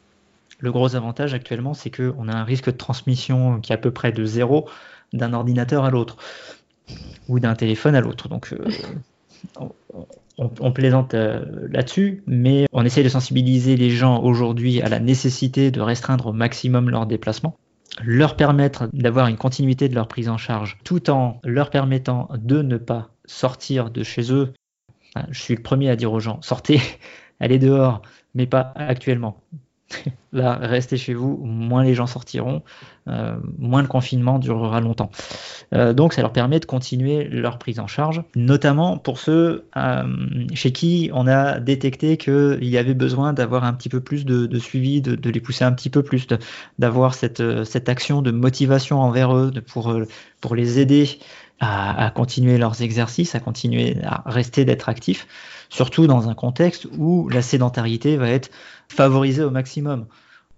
Le 0.58 0.72
gros 0.72 0.94
avantage 0.94 1.34
actuellement, 1.34 1.74
c'est 1.74 1.90
qu'on 1.90 2.28
a 2.28 2.32
un 2.34 2.44
risque 2.44 2.66
de 2.66 2.76
transmission 2.76 3.60
qui 3.60 3.72
est 3.72 3.74
à 3.74 3.78
peu 3.78 3.90
près 3.90 4.12
de 4.12 4.24
zéro 4.24 4.66
d'un 5.12 5.34
ordinateur 5.34 5.84
à 5.84 5.90
l'autre 5.90 6.16
ou 7.28 7.40
d'un 7.40 7.54
téléphone 7.54 7.94
à 7.94 8.00
l'autre. 8.00 8.28
Donc, 8.28 8.52
euh, 8.52 8.64
on, 10.38 10.50
on, 10.60 10.72
plaisante 10.72 11.14
là-dessus, 11.14 12.22
mais 12.26 12.66
on 12.72 12.84
essaie 12.84 13.02
de 13.02 13.08
sensibiliser 13.08 13.76
les 13.76 13.90
gens 13.90 14.22
aujourd'hui 14.22 14.80
à 14.80 14.88
la 14.88 15.00
nécessité 15.00 15.70
de 15.70 15.80
restreindre 15.80 16.28
au 16.28 16.32
maximum 16.32 16.88
leurs 16.88 17.06
déplacements 17.06 17.56
leur 18.02 18.36
permettre 18.36 18.88
d'avoir 18.92 19.26
une 19.26 19.36
continuité 19.36 19.88
de 19.88 19.94
leur 19.94 20.08
prise 20.08 20.28
en 20.28 20.38
charge, 20.38 20.78
tout 20.84 21.10
en 21.10 21.40
leur 21.44 21.70
permettant 21.70 22.28
de 22.36 22.62
ne 22.62 22.78
pas 22.78 23.10
sortir 23.26 23.90
de 23.90 24.02
chez 24.02 24.32
eux. 24.32 24.52
Je 25.30 25.40
suis 25.40 25.54
le 25.54 25.62
premier 25.62 25.90
à 25.90 25.96
dire 25.96 26.12
aux 26.12 26.20
gens, 26.20 26.40
sortez, 26.42 26.80
allez 27.40 27.58
dehors, 27.58 28.02
mais 28.34 28.46
pas 28.46 28.72
actuellement. 28.76 29.42
Là, 30.32 30.58
restez 30.60 30.96
chez 30.96 31.14
vous, 31.14 31.36
moins 31.44 31.84
les 31.84 31.94
gens 31.94 32.06
sortiront, 32.06 32.62
euh, 33.08 33.36
moins 33.58 33.82
le 33.82 33.88
confinement 33.88 34.38
durera 34.38 34.80
longtemps. 34.80 35.10
Euh, 35.74 35.92
donc, 35.92 36.14
ça 36.14 36.22
leur 36.22 36.32
permet 36.32 36.58
de 36.58 36.64
continuer 36.64 37.24
leur 37.24 37.58
prise 37.58 37.80
en 37.80 37.86
charge, 37.86 38.22
notamment 38.34 38.96
pour 38.96 39.18
ceux 39.18 39.66
euh, 39.76 40.02
chez 40.54 40.72
qui 40.72 41.10
on 41.12 41.26
a 41.26 41.60
détecté 41.60 42.16
qu'il 42.16 42.64
y 42.64 42.78
avait 42.78 42.94
besoin 42.94 43.32
d'avoir 43.32 43.64
un 43.64 43.74
petit 43.74 43.88
peu 43.88 44.00
plus 44.00 44.24
de, 44.24 44.58
suivi, 44.58 45.02
de, 45.02 45.30
les 45.30 45.40
pousser 45.40 45.64
un 45.64 45.72
petit 45.72 45.90
peu 45.90 46.02
plus, 46.02 46.26
d'avoir 46.78 47.14
cette, 47.14 47.42
action 47.88 48.22
de 48.22 48.30
motivation 48.30 49.00
envers 49.00 49.36
eux, 49.36 49.52
pour 50.40 50.54
les 50.54 50.78
aider 50.78 51.08
à, 51.60 52.06
à 52.06 52.10
continuer 52.10 52.58
leurs 52.58 52.82
exercices, 52.82 53.34
à 53.34 53.40
continuer 53.40 53.96
à 54.02 54.22
rester 54.26 54.64
d'être 54.64 54.88
actifs, 54.88 55.26
surtout 55.72 56.06
dans 56.06 56.28
un 56.28 56.34
contexte 56.34 56.86
où 56.98 57.30
la 57.30 57.40
sédentarité 57.40 58.18
va 58.18 58.28
être 58.28 58.50
favorisée 58.88 59.42
au 59.42 59.50
maximum. 59.50 60.04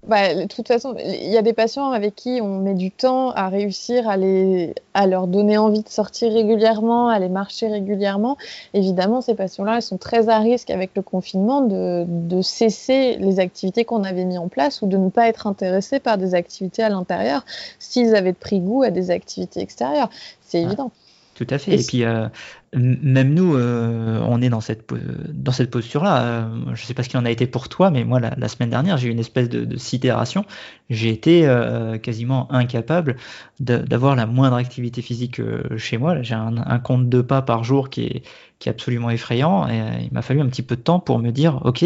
Bah, 0.08 0.34
de 0.34 0.44
toute 0.46 0.68
façon, 0.68 0.94
il 0.98 1.30
y 1.30 1.38
a 1.38 1.42
des 1.42 1.54
patients 1.54 1.92
avec 1.92 2.14
qui 2.14 2.40
on 2.42 2.58
met 2.58 2.74
du 2.74 2.90
temps 2.90 3.30
à 3.30 3.48
réussir 3.48 4.06
à, 4.06 4.18
les, 4.18 4.74
à 4.92 5.06
leur 5.06 5.28
donner 5.28 5.56
envie 5.56 5.82
de 5.82 5.88
sortir 5.88 6.30
régulièrement, 6.32 7.08
à 7.08 7.18
les 7.18 7.30
marcher 7.30 7.68
régulièrement. 7.68 8.36
Évidemment, 8.74 9.22
ces 9.22 9.34
patients-là, 9.34 9.80
sont 9.80 9.96
très 9.96 10.28
à 10.28 10.40
risque 10.40 10.68
avec 10.68 10.90
le 10.94 11.00
confinement 11.00 11.62
de, 11.62 12.04
de 12.06 12.42
cesser 12.42 13.16
les 13.18 13.40
activités 13.40 13.86
qu'on 13.86 14.04
avait 14.04 14.26
mis 14.26 14.36
en 14.36 14.48
place 14.48 14.82
ou 14.82 14.86
de 14.86 14.98
ne 14.98 15.08
pas 15.08 15.28
être 15.28 15.46
intéressés 15.46 16.00
par 16.00 16.18
des 16.18 16.34
activités 16.34 16.82
à 16.82 16.90
l'intérieur 16.90 17.44
s'ils 17.78 18.14
avaient 18.14 18.34
pris 18.34 18.60
goût 18.60 18.82
à 18.82 18.90
des 18.90 19.10
activités 19.10 19.60
extérieures. 19.60 20.10
C'est 20.42 20.60
évident. 20.60 20.90
Tout 21.34 21.46
à 21.50 21.58
fait. 21.58 21.80
Et, 21.80 21.84
puis, 21.84 22.04
euh, 22.04 22.28
même 22.74 23.34
nous, 23.34 23.56
euh, 23.56 24.20
on 24.24 24.40
est 24.40 24.48
dans 24.48 24.60
cette, 24.60 24.88
dans 25.28 25.50
cette 25.50 25.70
posture-là. 25.70 26.22
Euh, 26.22 26.64
je 26.66 26.82
ne 26.82 26.86
sais 26.86 26.94
pas 26.94 27.02
ce 27.02 27.08
qu'il 27.08 27.18
en 27.18 27.24
a 27.24 27.30
été 27.30 27.48
pour 27.48 27.68
toi, 27.68 27.90
mais 27.90 28.04
moi, 28.04 28.20
la, 28.20 28.48
semaine 28.48 28.70
dernière, 28.70 28.98
j'ai 28.98 29.08
eu 29.08 29.10
une 29.10 29.18
espèce 29.18 29.48
de, 29.48 29.64
de 29.64 29.76
sidération. 29.76 30.44
J'ai 30.90 31.10
été 31.10 31.48
quasiment 32.02 32.50
incapable 32.52 33.16
d'avoir 33.58 34.14
la 34.14 34.26
moindre 34.26 34.56
activité 34.56 35.02
physique 35.02 35.40
chez 35.76 35.98
moi. 35.98 36.22
J'ai 36.22 36.34
un, 36.34 36.56
un, 36.56 36.78
compte 36.78 37.08
de 37.08 37.20
pas 37.20 37.42
par 37.42 37.64
jour 37.64 37.90
qui 37.90 38.02
est, 38.04 38.22
absolument 38.70 39.10
effrayant. 39.10 39.68
Et 39.68 39.80
il 40.04 40.12
m'a 40.12 40.22
fallu 40.22 40.40
un 40.40 40.46
petit 40.46 40.62
peu 40.62 40.76
de 40.76 40.82
temps 40.82 41.00
pour 41.00 41.18
me 41.18 41.30
dire, 41.30 41.60
OK, 41.64 41.84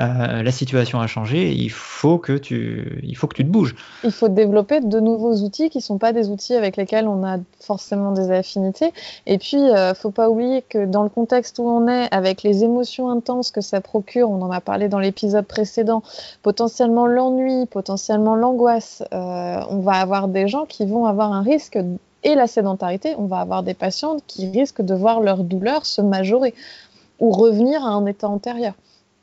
euh, 0.00 0.42
la 0.42 0.50
situation 0.50 0.98
a 0.98 1.06
changé, 1.06 1.52
il 1.52 1.70
faut 1.70 2.18
que 2.18 2.32
tu, 2.32 3.00
il 3.04 3.16
faut 3.16 3.28
que 3.28 3.36
tu 3.36 3.44
te 3.44 3.50
bouges. 3.50 3.76
Il 4.02 4.10
faut 4.10 4.28
développer 4.28 4.80
de 4.80 4.98
nouveaux 4.98 5.34
outils 5.36 5.70
qui 5.70 5.80
sont 5.80 5.98
pas 5.98 6.12
des 6.12 6.30
outils 6.30 6.54
avec 6.54 6.76
lesquels 6.76 7.06
on 7.06 7.24
a 7.24 7.38
forcément 7.60 8.10
des 8.10 8.32
affinités. 8.32 8.92
Et 9.26 9.38
puis, 9.38 9.56
euh, 9.56 9.94
faut 9.94 10.10
pas 10.10 10.28
oublier 10.28 10.62
que 10.62 10.84
dans 10.84 11.04
le 11.04 11.08
contexte 11.08 11.60
où 11.60 11.68
on 11.68 11.86
est, 11.86 12.12
avec 12.12 12.42
les 12.42 12.64
émotions 12.64 13.08
intenses 13.08 13.52
que 13.52 13.60
ça 13.60 13.80
procure, 13.80 14.30
on 14.30 14.42
en 14.42 14.50
a 14.50 14.60
parlé 14.60 14.88
dans 14.88 14.98
l'épisode 14.98 15.46
précédent, 15.46 16.02
potentiellement 16.42 17.06
l'ennui, 17.06 17.66
potentiellement 17.66 18.34
l'angoisse, 18.34 19.04
euh, 19.12 19.60
on 19.70 19.78
va 19.78 19.92
avoir 19.92 20.26
des 20.26 20.48
gens 20.48 20.64
qui 20.66 20.86
vont 20.86 21.06
avoir 21.06 21.32
un 21.32 21.42
risque 21.42 21.78
et 22.24 22.34
la 22.34 22.46
sédentarité, 22.46 23.14
on 23.18 23.26
va 23.26 23.40
avoir 23.40 23.62
des 23.62 23.74
patients 23.74 24.16
qui 24.26 24.50
risquent 24.50 24.82
de 24.82 24.94
voir 24.94 25.20
leur 25.20 25.44
douleur 25.44 25.86
se 25.86 26.00
majorer 26.00 26.54
ou 27.20 27.30
revenir 27.30 27.84
à 27.84 27.90
un 27.90 28.06
état 28.06 28.28
antérieur. 28.28 28.74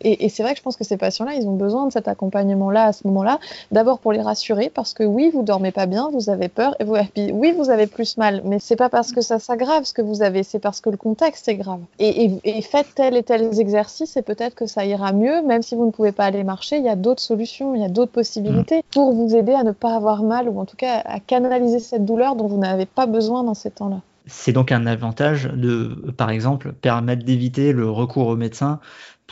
Et, 0.03 0.29
c'est 0.29 0.43
vrai 0.43 0.53
que 0.53 0.57
je 0.57 0.63
pense 0.63 0.77
que 0.77 0.83
ces 0.83 0.97
patients-là, 0.97 1.33
ils 1.35 1.47
ont 1.47 1.55
besoin 1.55 1.87
de 1.87 1.91
cet 1.91 2.07
accompagnement-là 2.07 2.85
à 2.85 2.93
ce 2.93 3.05
moment-là. 3.07 3.39
D'abord 3.71 3.99
pour 3.99 4.11
les 4.11 4.21
rassurer, 4.21 4.71
parce 4.73 4.93
que 4.93 5.03
oui, 5.03 5.29
vous 5.33 5.43
dormez 5.43 5.71
pas 5.71 5.85
bien, 5.85 6.09
vous 6.11 6.29
avez 6.29 6.49
peur, 6.49 6.75
et, 6.79 6.83
vous, 6.83 6.95
oui, 7.33 7.53
vous 7.57 7.69
avez 7.69 7.87
plus 7.87 8.17
mal, 8.17 8.41
mais 8.45 8.59
c'est 8.59 8.75
pas 8.75 8.89
parce 8.89 9.11
que 9.11 9.21
ça 9.21 9.39
s'aggrave 9.39 9.83
ce 9.83 9.93
que 9.93 10.01
vous 10.01 10.21
avez, 10.21 10.43
c'est 10.43 10.59
parce 10.59 10.81
que 10.81 10.89
le 10.89 10.97
contexte 10.97 11.47
est 11.47 11.55
grave. 11.55 11.81
Et, 11.99 12.31
et, 12.43 12.61
faites 12.61 12.93
tel 12.95 13.15
et 13.15 13.23
tel 13.23 13.59
exercice, 13.59 14.17
et 14.17 14.21
peut-être 14.21 14.55
que 14.55 14.65
ça 14.65 14.85
ira 14.85 15.11
mieux, 15.13 15.41
même 15.43 15.61
si 15.61 15.75
vous 15.75 15.85
ne 15.85 15.91
pouvez 15.91 16.11
pas 16.11 16.25
aller 16.25 16.43
marcher, 16.43 16.77
il 16.77 16.83
y 16.83 16.89
a 16.89 16.95
d'autres 16.95 17.21
solutions, 17.21 17.75
il 17.75 17.81
y 17.81 17.85
a 17.85 17.89
d'autres 17.89 18.11
possibilités 18.11 18.79
mm. 18.79 18.93
pour 18.93 19.13
vous 19.13 19.35
aider 19.35 19.53
à 19.53 19.63
ne 19.63 19.71
pas 19.71 19.95
avoir 19.95 20.23
mal, 20.23 20.49
ou 20.49 20.59
en 20.59 20.65
tout 20.65 20.77
cas 20.77 21.01
à 21.05 21.19
canaliser 21.19 21.79
cette 21.79 22.05
douleur 22.05 22.35
dont 22.35 22.47
vous 22.47 22.57
n'avez 22.57 22.85
pas 22.85 23.05
besoin 23.05 23.43
dans 23.43 23.53
ces 23.53 23.71
temps-là. 23.71 24.01
C'est 24.27 24.53
donc 24.53 24.71
un 24.71 24.85
avantage 24.85 25.45
de, 25.45 26.13
par 26.15 26.29
exemple, 26.29 26.73
permettre 26.73 27.25
d'éviter 27.25 27.73
le 27.73 27.89
recours 27.89 28.27
au 28.27 28.35
médecin 28.35 28.79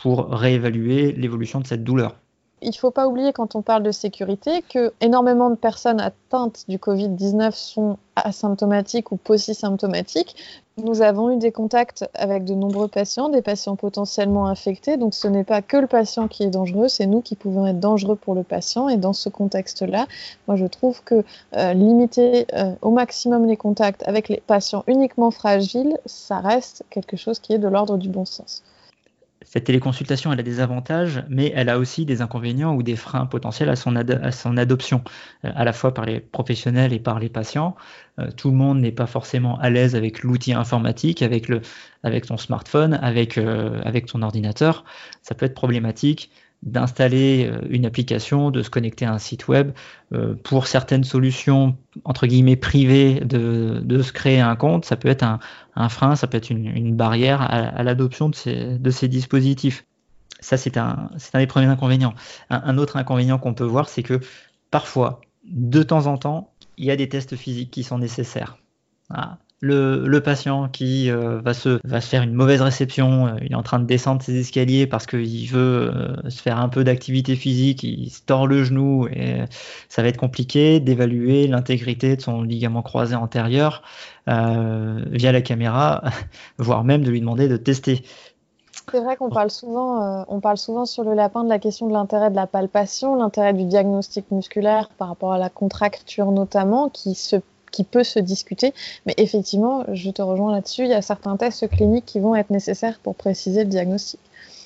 pour 0.02 0.28
réévaluer 0.30 1.12
l'évolution 1.12 1.60
de 1.60 1.66
cette 1.66 1.84
douleur. 1.84 2.16
Il 2.62 2.68
ne 2.68 2.74
faut 2.74 2.90
pas 2.90 3.08
oublier 3.08 3.32
quand 3.32 3.54
on 3.54 3.62
parle 3.62 3.82
de 3.82 3.90
sécurité 3.90 4.62
que 4.68 4.92
énormément 5.00 5.48
de 5.48 5.54
personnes 5.54 5.98
atteintes 5.98 6.66
du 6.68 6.76
Covid-19 6.76 7.52
sont 7.52 7.96
asymptomatiques 8.16 9.12
ou 9.12 9.16
post-symptomatiques. 9.16 10.36
Nous 10.76 11.00
avons 11.00 11.30
eu 11.30 11.38
des 11.38 11.52
contacts 11.52 12.04
avec 12.12 12.44
de 12.44 12.54
nombreux 12.54 12.88
patients, 12.88 13.30
des 13.30 13.40
patients 13.40 13.76
potentiellement 13.76 14.46
infectés. 14.46 14.98
Donc 14.98 15.14
ce 15.14 15.26
n'est 15.26 15.44
pas 15.44 15.62
que 15.62 15.78
le 15.78 15.86
patient 15.86 16.28
qui 16.28 16.42
est 16.42 16.50
dangereux, 16.50 16.88
c'est 16.88 17.06
nous 17.06 17.22
qui 17.22 17.34
pouvons 17.34 17.66
être 17.66 17.80
dangereux 17.80 18.16
pour 18.16 18.34
le 18.34 18.42
patient. 18.42 18.90
Et 18.90 18.98
dans 18.98 19.14
ce 19.14 19.30
contexte-là, 19.30 20.06
moi 20.46 20.56
je 20.56 20.66
trouve 20.66 21.02
que 21.02 21.24
euh, 21.56 21.72
limiter 21.72 22.46
euh, 22.52 22.74
au 22.82 22.90
maximum 22.90 23.46
les 23.46 23.56
contacts 23.56 24.06
avec 24.06 24.28
les 24.28 24.42
patients 24.46 24.84
uniquement 24.86 25.30
fragiles, 25.30 25.96
ça 26.04 26.40
reste 26.40 26.84
quelque 26.90 27.16
chose 27.16 27.38
qui 27.38 27.54
est 27.54 27.58
de 27.58 27.68
l'ordre 27.68 27.96
du 27.96 28.10
bon 28.10 28.26
sens 28.26 28.62
cette 29.42 29.64
téléconsultation, 29.64 30.32
elle 30.32 30.40
a 30.40 30.42
des 30.42 30.60
avantages, 30.60 31.24
mais 31.30 31.50
elle 31.56 31.70
a 31.70 31.78
aussi 31.78 32.04
des 32.04 32.20
inconvénients 32.20 32.74
ou 32.74 32.82
des 32.82 32.94
freins 32.94 33.24
potentiels 33.24 33.70
à 33.70 33.76
son, 33.76 33.96
adoption, 33.96 35.02
euh, 35.44 35.52
à 35.54 35.64
la 35.64 35.72
fois 35.72 35.94
par 35.94 36.04
les 36.04 36.20
professionnels 36.20 36.92
et 36.92 36.98
par 36.98 37.18
les 37.18 37.30
patients. 37.30 37.74
Euh, 38.18 38.30
tout 38.36 38.50
le 38.50 38.56
monde 38.56 38.80
n'est 38.80 38.92
pas 38.92 39.06
forcément 39.06 39.58
à 39.58 39.70
l'aise 39.70 39.96
avec 39.96 40.22
l'outil 40.22 40.52
informatique, 40.52 41.22
avec, 41.22 41.46
ton 42.26 42.36
smartphone, 42.36 43.00
euh, 43.02 43.80
avec 43.82 44.06
ton 44.06 44.22
ordinateur. 44.22 44.84
Ça 45.22 45.34
peut 45.34 45.46
être 45.46 45.54
problématique 45.54 46.30
d'installer 46.62 47.46
euh, 47.50 47.60
une 47.70 47.86
application, 47.86 48.50
de 48.50 48.62
se 48.62 48.70
connecter 48.70 49.06
à 49.06 49.12
un 49.12 49.18
site 49.18 49.48
web. 49.48 49.72
Euh, 50.12 50.34
pour 50.42 50.66
certaines 50.66 51.04
solutions, 51.04 51.76
entre 52.04 52.26
guillemets, 52.26 52.56
privées, 52.56 53.20
de, 53.20 54.02
se 54.02 54.12
créer 54.12 54.40
un 54.40 54.56
compte, 54.56 54.84
ça 54.84 54.96
peut 54.96 55.08
être 55.08 55.22
un, 55.22 55.88
frein, 55.88 56.16
ça 56.16 56.26
peut 56.26 56.36
être 56.36 56.50
une, 56.50 56.94
barrière 56.94 57.40
à, 57.40 57.82
l'adoption 57.82 58.28
de 58.28 58.34
ces, 58.90 59.08
dispositifs. 59.08 59.86
Ça, 60.40 60.56
c'est 60.56 60.76
un, 60.76 61.10
un 61.32 61.38
des 61.38 61.46
premiers 61.46 61.66
inconvénients. 61.66 62.14
Un, 62.50 62.78
autre 62.78 62.96
inconvénient 62.96 63.38
qu'on 63.38 63.54
peut 63.54 63.64
voir, 63.64 63.88
c'est 63.88 64.02
que 64.02 64.20
parfois, 64.70 65.20
de 65.44 65.82
temps 65.82 66.06
en 66.06 66.18
temps, 66.18 66.52
il 66.76 66.86
y 66.86 66.90
a 66.90 66.96
des 66.96 67.08
tests 67.08 67.36
physiques 67.36 67.70
qui 67.70 67.84
sont 67.84 67.98
nécessaires. 67.98 68.58
Ah, 69.10 69.38
le, 69.60 70.18
patient 70.20 70.68
qui 70.68 71.10
euh, 71.10 71.40
va, 71.40 71.54
se, 71.54 71.80
va 71.84 72.00
se 72.00 72.08
faire 72.08 72.22
une 72.22 72.32
mauvaise 72.32 72.62
réception, 72.62 73.26
euh, 73.26 73.30
il 73.42 73.52
est 73.52 73.56
en 73.56 73.62
train 73.62 73.78
de 73.78 73.84
descendre 73.84 74.22
ses 74.22 74.38
escaliers 74.38 74.86
parce 74.86 75.06
qu'il 75.06 75.48
veut 75.48 75.92
euh, 75.94 76.30
se 76.30 76.40
faire 76.40 76.58
un 76.58 76.68
peu 76.68 76.82
d'activité 76.82 77.36
physique, 77.36 77.82
il 77.82 78.10
se 78.10 78.22
tord 78.22 78.46
le 78.46 78.64
genou 78.64 79.06
et 79.08 79.44
ça 79.88 80.02
va 80.02 80.08
être 80.08 80.16
compliqué 80.16 80.80
d'évaluer 80.80 81.46
l'intégrité 81.46 82.16
de 82.16 82.22
son 82.22 82.42
ligament 82.42 82.82
croisé 82.82 83.14
antérieur 83.14 83.82
via 84.26 85.32
la 85.32 85.42
caméra, 85.42 86.04
voire 86.58 86.84
même 86.84 87.02
de 87.02 87.10
lui 87.10 87.20
demander 87.20 87.48
de 87.48 87.56
tester. 87.56 88.04
C'est 88.92 89.00
vrai 89.00 89.16
qu'on 89.16 89.30
parle 89.30 89.50
souvent, 89.50 90.24
on 90.28 90.40
parle 90.40 90.56
souvent 90.56 90.86
sur 90.86 91.04
le 91.04 91.14
lapin 91.14 91.42
de 91.42 91.48
la 91.48 91.58
question 91.58 91.88
de 91.88 91.92
l'intérêt 91.92 92.30
de 92.30 92.36
la 92.36 92.46
palpation, 92.46 93.16
l'intérêt 93.16 93.52
du 93.52 93.64
diagnostic 93.64 94.30
musculaire 94.30 94.88
par 94.98 95.08
rapport 95.08 95.32
à 95.32 95.38
la 95.38 95.48
contracture 95.48 96.30
notamment, 96.30 96.88
qui 96.88 97.14
se 97.14 97.36
qui 97.70 97.84
peut 97.84 98.04
se 98.04 98.18
discuter. 98.18 98.72
Mais 99.06 99.14
effectivement, 99.16 99.84
je 99.92 100.10
te 100.10 100.22
rejoins 100.22 100.52
là-dessus, 100.52 100.82
il 100.82 100.90
y 100.90 100.94
a 100.94 101.02
certains 101.02 101.36
tests 101.36 101.68
cliniques 101.68 102.06
qui 102.06 102.20
vont 102.20 102.34
être 102.34 102.50
nécessaires 102.50 102.98
pour 103.02 103.14
préciser 103.14 103.64
le 103.64 103.70
diagnostic. 103.70 104.20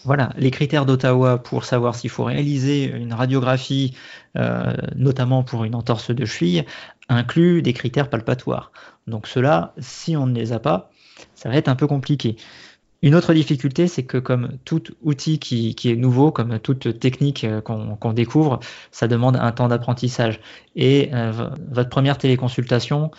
Voilà, 0.04 0.30
les 0.36 0.50
critères 0.50 0.84
d'Ottawa 0.84 1.38
pour 1.38 1.64
savoir 1.64 1.94
s'il 1.94 2.10
faut 2.10 2.24
réaliser 2.24 2.84
une 2.84 3.14
radiographie, 3.14 3.94
euh, 4.36 4.74
notamment 4.96 5.42
pour 5.42 5.64
une 5.64 5.74
entorse 5.74 6.10
de 6.10 6.24
cheville, 6.26 6.66
incluent 7.08 7.62
des 7.62 7.72
critères 7.72 8.10
palpatoires. 8.10 8.70
Donc 9.06 9.26
cela, 9.26 9.72
si 9.78 10.14
on 10.14 10.26
ne 10.26 10.34
les 10.34 10.52
a 10.52 10.58
pas, 10.58 10.90
ça 11.34 11.48
va 11.48 11.56
être 11.56 11.68
un 11.68 11.74
peu 11.74 11.86
compliqué. 11.86 12.36
Une 13.04 13.14
autre 13.14 13.34
difficulté, 13.34 13.86
c'est 13.86 14.04
que 14.04 14.16
comme 14.16 14.56
tout 14.64 14.82
outil 15.02 15.38
qui, 15.38 15.76
est 15.84 15.94
nouveau, 15.94 16.32
comme 16.32 16.58
toute 16.58 16.98
technique 16.98 17.44
euh, 17.44 17.60
qu'on 17.60 18.12
découvre, 18.14 18.60
ça 18.92 19.08
demande 19.08 19.36
un 19.36 19.52
temps 19.52 19.68
d'apprentissage. 19.68 20.40
Et 20.74 21.10
euh, 21.12 21.50
votre 21.70 21.90
première 21.90 22.16
téléconsultation, 22.16 23.10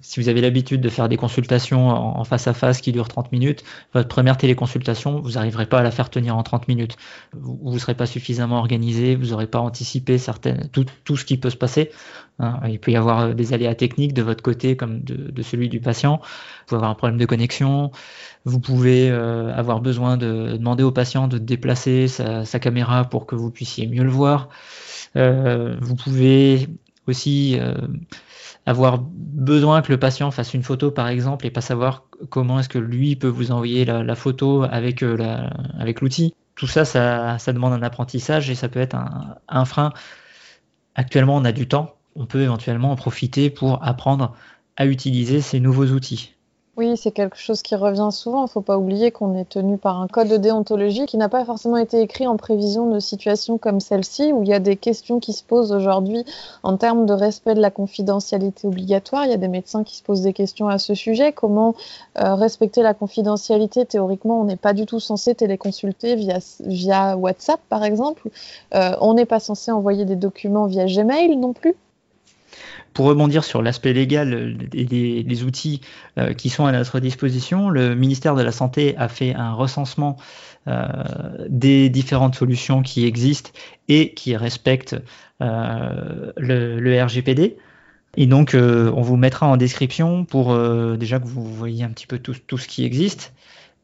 si 0.00 0.20
vous 0.20 0.28
avez 0.28 0.40
l'habitude 0.40 0.80
de 0.80 0.88
faire 0.88 1.08
des 1.08 1.16
consultations 1.16 1.88
en, 1.88 2.24
face 2.24 2.46
à 2.48 2.54
face 2.54 2.80
qui 2.80 2.92
durent 2.92 3.08
30 3.08 3.32
minutes, 3.32 3.64
votre 3.94 4.08
première 4.08 4.36
téléconsultation, 4.36 5.20
vous 5.20 5.32
n'arriverez 5.32 5.66
pas 5.66 5.80
à 5.80 5.82
la 5.82 5.90
faire 5.90 6.10
tenir 6.10 6.36
en 6.36 6.42
30 6.42 6.68
minutes. 6.68 6.96
Vous 7.32 7.72
ne 7.72 7.78
serez 7.78 7.94
pas 7.94 8.06
suffisamment 8.06 8.58
organisé, 8.58 9.16
vous 9.16 9.26
n'aurez 9.26 9.46
pas 9.46 9.58
anticipé 9.58 10.18
certaines, 10.18 10.68
tout, 10.72 10.86
tout, 11.04 11.16
ce 11.16 11.24
qui 11.24 11.38
peut 11.38 11.50
se 11.50 11.56
passer. 11.56 11.90
Hein. 12.38 12.60
Il 12.68 12.78
peut 12.78 12.90
y 12.90 12.96
avoir 12.96 13.20
euh, 13.20 13.34
des 13.34 13.52
aléas 13.52 13.74
techniques 13.74 14.12
de 14.12 14.22
votre 14.22 14.42
côté 14.42 14.76
comme 14.76 15.00
de, 15.00 15.30
de, 15.30 15.42
celui 15.42 15.68
du 15.68 15.80
patient. 15.80 16.20
Vous 16.20 16.66
pouvez 16.66 16.76
avoir 16.76 16.90
un 16.90 16.94
problème 16.94 17.18
de 17.18 17.26
connexion. 17.26 17.90
Vous 18.44 18.60
pouvez 18.60 19.10
euh, 19.10 19.54
avoir 19.54 19.80
besoin 19.80 20.16
de 20.16 20.56
demander 20.56 20.82
au 20.82 20.92
patient 20.92 21.28
de 21.28 21.38
déplacer 21.38 22.08
sa, 22.08 22.44
sa 22.44 22.58
caméra 22.58 23.04
pour 23.04 23.26
que 23.26 23.34
vous 23.34 23.50
puissiez 23.50 23.86
mieux 23.86 24.04
le 24.04 24.10
voir. 24.10 24.48
Euh, 25.16 25.76
vous 25.80 25.96
pouvez 25.96 26.68
aussi 27.06 27.58
euh, 27.58 27.74
avoir 28.66 28.98
besoin 28.98 29.80
que 29.80 29.92
le 29.92 29.98
patient 29.98 30.30
fasse 30.30 30.52
une 30.52 30.62
photo 30.62 30.90
par 30.90 31.08
exemple 31.08 31.46
et 31.46 31.50
pas 31.50 31.60
savoir 31.60 32.04
comment 32.30 32.58
est-ce 32.60 32.68
que 32.68 32.78
lui 32.78 33.16
peut 33.16 33.28
vous 33.28 33.52
envoyer 33.52 33.84
la, 33.84 34.14
photo 34.16 34.64
avec, 34.64 35.02
euh, 35.02 35.48
avec 35.78 36.00
l'outil. 36.00 36.34
tout 36.56 36.66
ça, 36.66 36.84
ça, 36.84 37.52
demande 37.52 37.72
un 37.72 37.82
apprentissage 37.82 38.50
et 38.50 38.54
ça 38.54 38.68
peut 38.68 38.80
être 38.80 38.96
un 39.48 39.64
frein. 39.64 39.92
Actuellement, 40.94 41.36
on 41.36 41.44
a 41.44 41.52
du 41.52 41.68
temps. 41.68 41.96
On 42.16 42.26
peut 42.26 42.40
éventuellement 42.40 42.90
en 42.90 42.96
profiter 42.96 43.50
pour 43.50 43.84
apprendre 43.84 44.34
à 44.76 44.86
utiliser 44.86 45.40
ces 45.40 45.60
nouveaux 45.60 45.86
outils. 45.86 46.35
Oui, 46.76 46.98
c'est 46.98 47.10
quelque 47.10 47.38
chose 47.38 47.62
qui 47.62 47.74
revient 47.74 48.10
souvent. 48.10 48.40
Il 48.40 48.44
ne 48.44 48.50
faut 48.50 48.60
pas 48.60 48.76
oublier 48.76 49.10
qu'on 49.10 49.34
est 49.34 49.48
tenu 49.48 49.78
par 49.78 49.98
un 49.98 50.08
code 50.08 50.28
de 50.28 50.36
déontologie 50.36 51.06
qui 51.06 51.16
n'a 51.16 51.30
pas 51.30 51.42
forcément 51.46 51.78
été 51.78 52.02
écrit 52.02 52.26
en 52.26 52.36
prévision 52.36 52.90
de 52.90 53.00
situations 53.00 53.56
comme 53.56 53.80
celle-ci, 53.80 54.30
où 54.34 54.42
il 54.42 54.50
y 54.50 54.52
a 54.52 54.58
des 54.58 54.76
questions 54.76 55.18
qui 55.18 55.32
se 55.32 55.42
posent 55.42 55.72
aujourd'hui 55.72 56.26
en 56.62 56.76
termes 56.76 57.06
de 57.06 57.14
respect 57.14 57.54
de 57.54 57.62
la 57.62 57.70
confidentialité 57.70 58.66
obligatoire. 58.68 59.24
Il 59.24 59.30
y 59.30 59.34
a 59.34 59.38
des 59.38 59.48
médecins 59.48 59.84
qui 59.84 59.96
se 59.96 60.02
posent 60.02 60.20
des 60.20 60.34
questions 60.34 60.68
à 60.68 60.76
ce 60.76 60.92
sujet. 60.94 61.32
Comment 61.32 61.74
euh, 62.18 62.34
respecter 62.34 62.82
la 62.82 62.92
confidentialité? 62.92 63.86
Théoriquement, 63.86 64.42
on 64.42 64.44
n'est 64.44 64.56
pas 64.56 64.74
du 64.74 64.84
tout 64.84 65.00
censé 65.00 65.34
téléconsulter 65.34 66.14
via, 66.14 67.16
WhatsApp, 67.16 67.60
par 67.70 67.84
exemple. 67.84 68.28
Euh, 68.74 68.94
on 69.00 69.14
n'est 69.14 69.24
pas 69.24 69.40
censé 69.40 69.70
envoyer 69.72 70.04
des 70.04 70.16
documents 70.16 70.66
via 70.66 70.84
Gmail 70.84 71.36
non 71.36 71.54
plus. 71.54 71.74
Pour 72.96 73.04
rebondir 73.04 73.44
sur 73.44 73.60
l'aspect 73.60 73.92
légal 73.92 74.56
et 74.72 74.86
des, 74.86 75.44
outils 75.44 75.82
euh, 76.16 76.32
qui 76.32 76.48
sont 76.48 76.64
à 76.64 76.72
notre 76.72 76.98
disposition, 76.98 77.68
le 77.68 77.94
ministère 77.94 78.34
de 78.34 78.40
la 78.40 78.52
Santé 78.52 78.96
a 78.96 79.08
fait 79.08 79.34
un 79.34 79.52
recensement 79.52 80.16
euh, 80.66 80.86
des 81.50 81.90
différentes 81.90 82.36
solutions 82.36 82.80
qui 82.80 83.04
existent 83.04 83.50
et 83.88 84.14
qui 84.14 84.34
respectent 84.34 84.96
euh, 85.42 86.32
le, 86.38 87.02
RGPD. 87.04 87.58
Et 88.16 88.26
donc, 88.26 88.56
on 88.56 89.02
vous 89.02 89.18
mettra 89.18 89.46
en 89.46 89.58
description 89.58 90.24
pour 90.24 90.56
déjà 90.96 91.18
que 91.18 91.26
vous 91.26 91.44
voyez 91.44 91.84
un 91.84 91.90
petit 91.90 92.06
peu 92.06 92.18
tout, 92.18 92.56
ce 92.56 92.66
qui 92.66 92.86
existe 92.86 93.34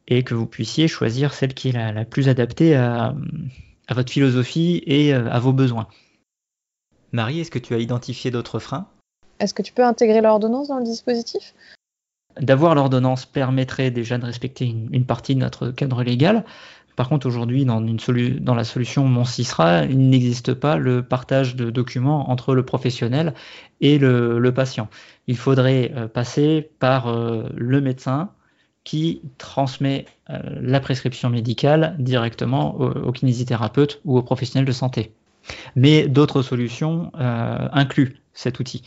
et 0.08 0.22
que 0.22 0.32
vous 0.32 0.46
puissiez 0.46 0.88
choisir 0.88 1.34
celle 1.34 1.52
qui 1.52 1.68
est 1.68 1.92
la, 1.92 2.06
plus 2.06 2.30
adaptée 2.30 2.74
à 2.76 3.14
votre 3.90 4.10
philosophie 4.10 4.82
et 4.86 5.12
à 5.12 5.38
vos 5.38 5.52
besoins. 5.52 5.86
Marie, 7.12 7.40
est-ce 7.40 7.50
que 7.50 7.58
tu 7.58 7.74
as 7.74 7.78
identifié 7.78 8.30
d'autres 8.30 8.58
freins? 8.58 8.88
Est-ce 9.40 9.54
que 9.54 9.62
tu 9.62 9.72
peux 9.72 9.84
intégrer 9.84 10.20
l'ordonnance 10.20 10.68
dans 10.68 10.78
le 10.78 10.84
dispositif? 10.84 11.54
D'avoir 12.40 12.74
l'ordonnance 12.74 13.26
permettrait 13.26 13.90
déjà 13.90 14.16
de 14.18 14.24
respecter 14.24 14.64
une, 14.64 15.04
partie 15.04 15.34
de 15.34 15.40
notre 15.40 15.70
cadre 15.70 16.02
légal. 16.02 16.44
Par 16.96 17.08
contre, 17.08 17.26
aujourd'hui, 17.26 17.64
dans, 17.64 17.80
la 17.80 18.64
solution 18.64 19.04
Mon 19.04 19.24
CISRA, 19.24 19.84
il 19.84 20.08
n'existe 20.10 20.54
pas 20.54 20.76
le 20.76 21.02
partage 21.02 21.56
de 21.56 21.70
documents 21.70 22.30
entre 22.30 22.54
le 22.54 22.64
professionnel 22.64 23.34
et 23.80 23.98
le, 23.98 24.52
patient. 24.54 24.88
Il 25.26 25.36
faudrait 25.36 25.92
euh, 25.94 26.08
passer 26.08 26.70
par 26.78 27.08
euh, 27.08 27.44
le 27.54 27.80
médecin 27.80 28.30
qui 28.84 29.22
transmet 29.38 30.06
euh, 30.30 30.38
la 30.60 30.80
prescription 30.80 31.30
médicale 31.30 31.96
directement 31.98 32.78
au, 32.80 33.12
kinésithérapeute 33.12 34.00
ou 34.04 34.18
au 34.18 34.22
professionnel 34.22 34.66
de 34.66 34.72
santé. 34.72 35.12
Mais 35.76 36.08
d'autres 36.08 36.42
solutions 36.42 37.10
incluent 37.14 38.16
cet 38.32 38.60
outil. 38.60 38.82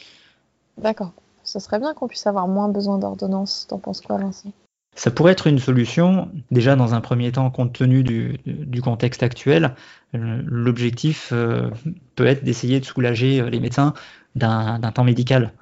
D'accord. 0.77 1.11
Ce 1.43 1.59
serait 1.59 1.79
bien 1.79 1.93
qu'on 1.93 2.07
puisse 2.07 2.27
avoir 2.27 2.47
moins 2.47 2.69
besoin 2.69 2.97
d'ordonnance. 2.97 3.67
T'en 3.69 3.77
penses 3.77 4.01
quoi, 4.01 4.17
Vincent? 4.17 4.51
Ça 4.95 5.11
pourrait 5.11 5.33
être 5.33 5.47
une 5.47 5.59
solution, 5.59 6.29
déjà 6.51 6.77
dans 6.77 6.93
un 6.93 7.01
premier 7.01 7.31
temps, 7.33 7.51
compte 7.51 7.73
tenu 7.73 8.01
du, 8.03 8.81
contexte 8.81 9.23
actuel. 9.23 9.75
Euh, 10.15 10.41
l'objectif 10.45 11.31
euh, 11.33 11.69
peut 12.15 12.25
être 12.25 12.45
d'essayer 12.45 12.79
de 12.79 12.85
soulager 12.85 13.41
euh, 13.41 13.49
les 13.49 13.59
médecins 13.59 13.93
d'un 14.35 14.79
temps 14.93 15.05
médical. 15.05 15.53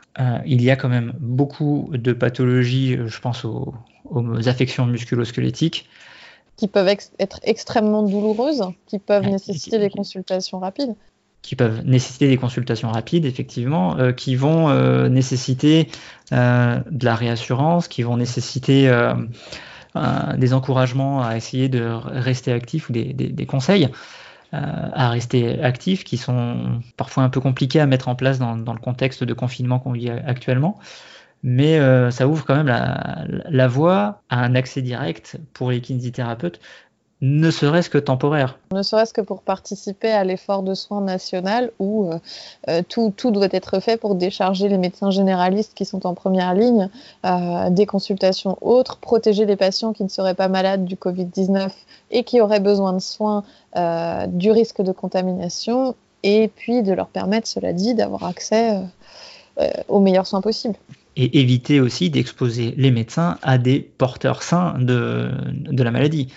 il 0.45 0.63
y 0.63 0.71
a 0.71 0.75
quand 0.75 0.89
même 0.89 1.13
beaucoup 1.19 1.89
de 1.93 2.11
pathologies, 2.11 2.97
je 3.05 3.19
pense 3.19 3.45
aux, 3.45 3.75
affections 4.47 4.87
musculo-squelettiques. 4.87 5.87
Qui 6.55 6.67
peuvent 6.67 6.87
être 7.19 7.39
extrêmement 7.43 8.01
douloureuses, 8.01 8.63
qui 8.87 8.97
peuvent 8.97 9.27
nécessiter 9.27 9.77
des 9.77 9.91
consultations 9.91 10.57
rapides 10.57 10.95
qui 11.43 11.55
peuvent 11.57 11.81
nécessiter 11.85 12.27
des 12.27 12.37
consultations 12.37 12.89
rapides, 12.89 13.25
effectivement, 13.25 13.99
euh, 13.99 14.13
qui 14.13 14.35
vont 14.35 14.69
euh, 14.69 15.09
nécessiter 15.09 15.89
euh, 16.31 16.79
de 16.89 17.05
la 17.05 17.15
réassurance, 17.15 17.87
qui 17.87 18.01
vont 18.01 18.17
nécessiter 18.17 18.89
des 20.37 20.53
encouragements 20.53 21.21
à 21.21 21.37
essayer 21.37 21.69
de 21.69 21.83
rester 21.83 22.51
actif 22.51 22.89
ou 22.89 22.93
des, 22.93 23.45
conseils 23.45 23.89
à 24.51 25.09
rester 25.09 25.61
actifs 25.61 26.03
qui 26.03 26.17
sont 26.17 26.81
parfois 26.95 27.23
un 27.23 27.29
peu 27.29 27.41
compliqués 27.41 27.79
à 27.79 27.87
mettre 27.87 28.07
en 28.07 28.15
place 28.15 28.39
dans, 28.39 28.55
le 28.55 28.79
contexte 28.79 29.23
de 29.23 29.33
confinement 29.33 29.79
qu'on 29.79 29.91
vit 29.91 30.09
actuellement. 30.09 30.79
Mais 31.43 31.79
ça 32.11 32.27
ouvre 32.27 32.45
quand 32.45 32.55
même 32.55 32.67
la 32.67 33.67
voie 33.67 34.21
à 34.29 34.39
un 34.39 34.55
accès 34.55 34.81
direct 34.81 35.37
pour 35.53 35.69
les 35.71 35.81
kinésithérapeutes 35.81 36.59
ne 37.23 37.51
serait-ce 37.51 37.89
que 37.89 37.97
temporaire. 37.97 38.59
Ne 38.73 38.83
serait-ce 38.83 39.13
que 39.13 39.21
pour 39.21 39.43
participer 39.43 40.11
à 40.11 40.25
l'effort 40.25 40.61
de 40.61 40.73
soins 40.73 40.99
national 40.99 41.71
où 41.79 42.09
euh, 42.11 42.19
euh, 42.67 42.81
tout, 42.85 43.31
doit 43.31 43.47
être 43.51 43.79
fait 43.79 43.95
pour 43.95 44.15
décharger 44.15 44.67
les 44.67 44.77
médecins 44.77 45.09
généralistes 45.09 45.71
qui 45.73 45.85
sont 45.85 46.05
en 46.05 46.15
première 46.15 46.53
ligne 46.53 46.89
euh, 47.25 47.69
des 47.69 47.85
consultations 47.85 48.57
autres, 48.59 48.97
protéger 48.97 49.45
les 49.45 49.55
patients 49.55 49.93
qui 49.93 50.03
ne 50.03 50.09
seraient 50.09 50.33
pas 50.33 50.49
malades 50.49 50.83
du 50.83 50.95
Covid-19 50.95 51.69
et 52.11 52.25
qui 52.25 52.41
auraient 52.41 52.59
besoin 52.59 52.91
de 52.91 52.99
soins 52.99 53.43
du 54.27 54.51
risque 54.51 54.83
de 54.83 54.91
contamination, 54.91 55.95
et 56.21 56.47
puis 56.47 56.83
de 56.83 56.93
leur 56.93 57.07
permettre, 57.07 57.47
cela 57.47 57.73
dit, 57.73 57.95
d'avoir 57.95 58.23
accès 58.23 58.77
aux 59.87 59.99
meilleurs 59.99 60.27
soins 60.27 60.41
possibles 60.41 60.75
et 61.15 61.39
éviter 61.39 61.79
aussi 61.79 62.11
d'exposer 62.11 62.75
les 62.77 62.91
médecins 62.91 63.39
à 63.41 63.57
des 63.57 63.79
porteurs 63.79 64.43
sains 64.43 64.75
de 64.79 65.83
la 65.83 65.89
maladie 65.89 66.27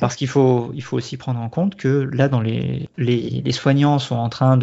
parce 0.00 0.16
qu'il 0.16 0.28
faut, 0.28 0.70
il 0.74 0.82
faut 0.82 0.96
aussi 0.96 1.16
prendre 1.16 1.40
en 1.40 1.48
compte 1.48 1.76
que 1.76 2.08
là, 2.12 2.28
dans 2.28 2.40
les, 2.40 2.88
les, 2.96 3.42
les 3.44 3.52
soignants 3.52 3.98
sont 3.98 4.16
en 4.16 4.28
train 4.28 4.56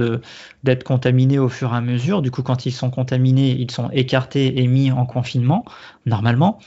d'être 0.63 0.84
contaminés 0.84 1.39
au 1.39 1.50
fur 1.50 1.74
et 1.74 1.78
à 1.78 1.82
mesure. 1.82 2.22
Du 2.22 2.32
coup, 2.32 2.44
quand 2.44 2.65
ils 2.65 2.72
sont 2.72 2.89
contaminés, 2.89 3.52
ils 3.52 3.72
sont 3.72 3.89
écartés 3.91 4.62
et 4.62 4.68
mis 4.68 4.91
en 4.91 5.06
confinement, 5.06 5.65
normalement. 6.06 6.60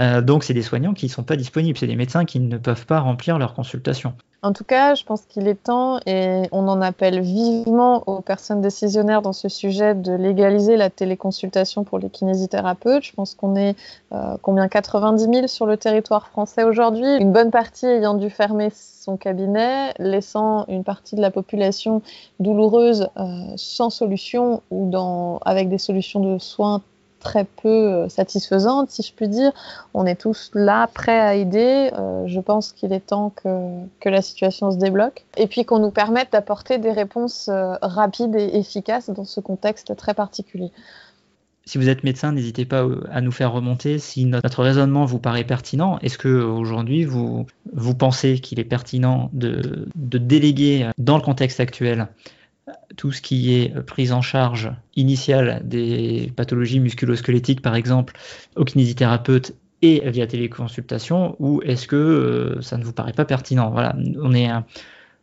Euh, 0.00 0.20
donc, 0.20 0.44
c'est 0.44 0.54
des 0.54 0.62
soignants 0.62 0.94
qui 0.94 1.06
ne 1.06 1.10
sont 1.10 1.24
pas 1.24 1.36
disponibles. 1.36 1.78
C'est 1.78 1.86
des 1.86 1.96
médecins 1.96 2.24
qui 2.24 2.40
ne 2.40 2.58
peuvent 2.58 2.86
pas 2.86 3.00
remplir 3.00 3.38
leurs 3.38 3.54
consultations. 3.54 4.14
En 4.44 4.52
tout 4.52 4.64
cas, 4.64 4.94
je 4.94 5.04
pense 5.04 5.22
qu'il 5.22 5.48
est 5.48 5.54
temps, 5.54 6.00
et 6.04 6.42
on 6.52 6.68
en 6.68 6.82
appelle 6.82 7.22
vivement 7.22 8.02
aux 8.06 8.20
personnes 8.20 8.60
décisionnaires 8.60 9.22
dans 9.22 9.32
ce 9.32 9.48
sujet, 9.48 9.94
de 9.94 10.12
légaliser 10.12 10.76
la 10.76 10.90
téléconsultation 10.90 11.82
pour 11.82 11.98
les 11.98 12.10
kinésithérapeutes. 12.10 13.04
Je 13.04 13.14
pense 13.14 13.34
qu'on 13.34 13.56
est 13.56 13.74
euh, 14.12 14.36
combien 14.42 14.68
90 14.68 15.24
000 15.24 15.46
sur 15.46 15.64
le 15.64 15.78
territoire 15.78 16.26
français 16.26 16.62
aujourd'hui, 16.62 17.16
une 17.16 17.32
bonne 17.32 17.50
partie 17.50 17.86
ayant 17.86 18.12
dû 18.12 18.28
fermer 18.28 18.68
son 18.70 19.16
cabinet, 19.16 19.94
laissant 19.98 20.66
une 20.68 20.84
partie 20.84 21.16
de 21.16 21.22
la 21.22 21.30
population 21.30 22.02
douloureuse 22.38 23.08
euh, 23.16 23.24
sans 23.56 23.88
solution 23.88 24.60
ou 24.70 24.90
avec 25.46 25.70
des 25.70 25.78
solutions 25.78 26.20
de 26.20 26.38
soins 26.38 26.82
très 27.24 27.44
peu 27.44 27.68
euh, 27.68 28.08
satisfaisante, 28.08 28.90
si 28.90 29.02
je 29.02 29.12
puis 29.12 29.28
dire. 29.28 29.50
On 29.94 30.06
est 30.06 30.14
tous 30.14 30.52
là, 30.54 30.86
prêts 30.86 31.18
à 31.18 31.34
aider. 31.34 31.90
Euh, 31.98 32.24
je 32.28 32.38
pense 32.38 32.72
qu'il 32.72 32.92
est 32.92 33.06
temps 33.06 33.30
que, 33.30 34.08
la 34.08 34.22
situation 34.22 34.70
se 34.70 34.76
débloque. 34.76 35.24
Et 35.36 35.48
puis 35.48 35.64
qu'on 35.64 35.80
nous 35.80 35.90
permette 35.90 36.30
d'apporter 36.30 36.78
des 36.78 36.92
réponses 36.92 37.48
euh, 37.48 37.74
rapides 37.82 38.36
et 38.36 38.56
efficaces 38.56 39.10
dans 39.10 39.24
ce 39.24 39.40
contexte 39.40 39.96
très 39.96 40.14
particulier. 40.14 40.70
Si 41.64 41.78
vous 41.78 41.88
êtes 41.88 42.04
médecin, 42.04 42.32
n'hésitez 42.32 42.66
pas 42.66 42.84
à 43.10 43.22
nous 43.22 43.32
faire 43.32 43.50
remonter 43.50 43.98
si 43.98 44.26
notre 44.26 44.62
raisonnement 44.62 45.06
vous 45.06 45.18
paraît 45.18 45.44
pertinent. 45.44 45.98
Est-ce 46.00 46.18
que 46.18 46.28
aujourd'hui 46.28 47.04
vous, 47.04 47.46
pensez 47.98 48.38
qu'il 48.40 48.60
est 48.60 48.64
pertinent 48.64 49.30
de 49.32 49.88
déléguer 50.18 50.90
dans 50.98 51.16
le 51.16 51.22
contexte 51.22 51.60
actuel 51.60 52.06
tout 52.96 53.12
ce 53.12 53.22
qui 53.22 53.54
est 53.54 53.80
prise 53.82 54.12
en 54.12 54.22
charge 54.22 54.72
initiale 54.96 55.62
des 55.64 56.32
pathologies 56.36 56.80
musculosquelettiques, 56.80 57.62
par 57.62 57.74
exemple, 57.74 58.14
au 58.56 58.64
kinésithérapeute 58.64 59.54
et 59.82 60.08
via 60.10 60.26
téléconsultation, 60.26 61.36
ou 61.38 61.60
est-ce 61.62 61.86
que 61.86 61.96
euh, 61.96 62.62
ça 62.62 62.78
ne 62.78 62.84
vous 62.84 62.92
paraît 62.92 63.12
pas 63.12 63.24
pertinent? 63.24 63.70
Voilà, 63.70 63.94
on 64.22 64.34
est, 64.34 64.50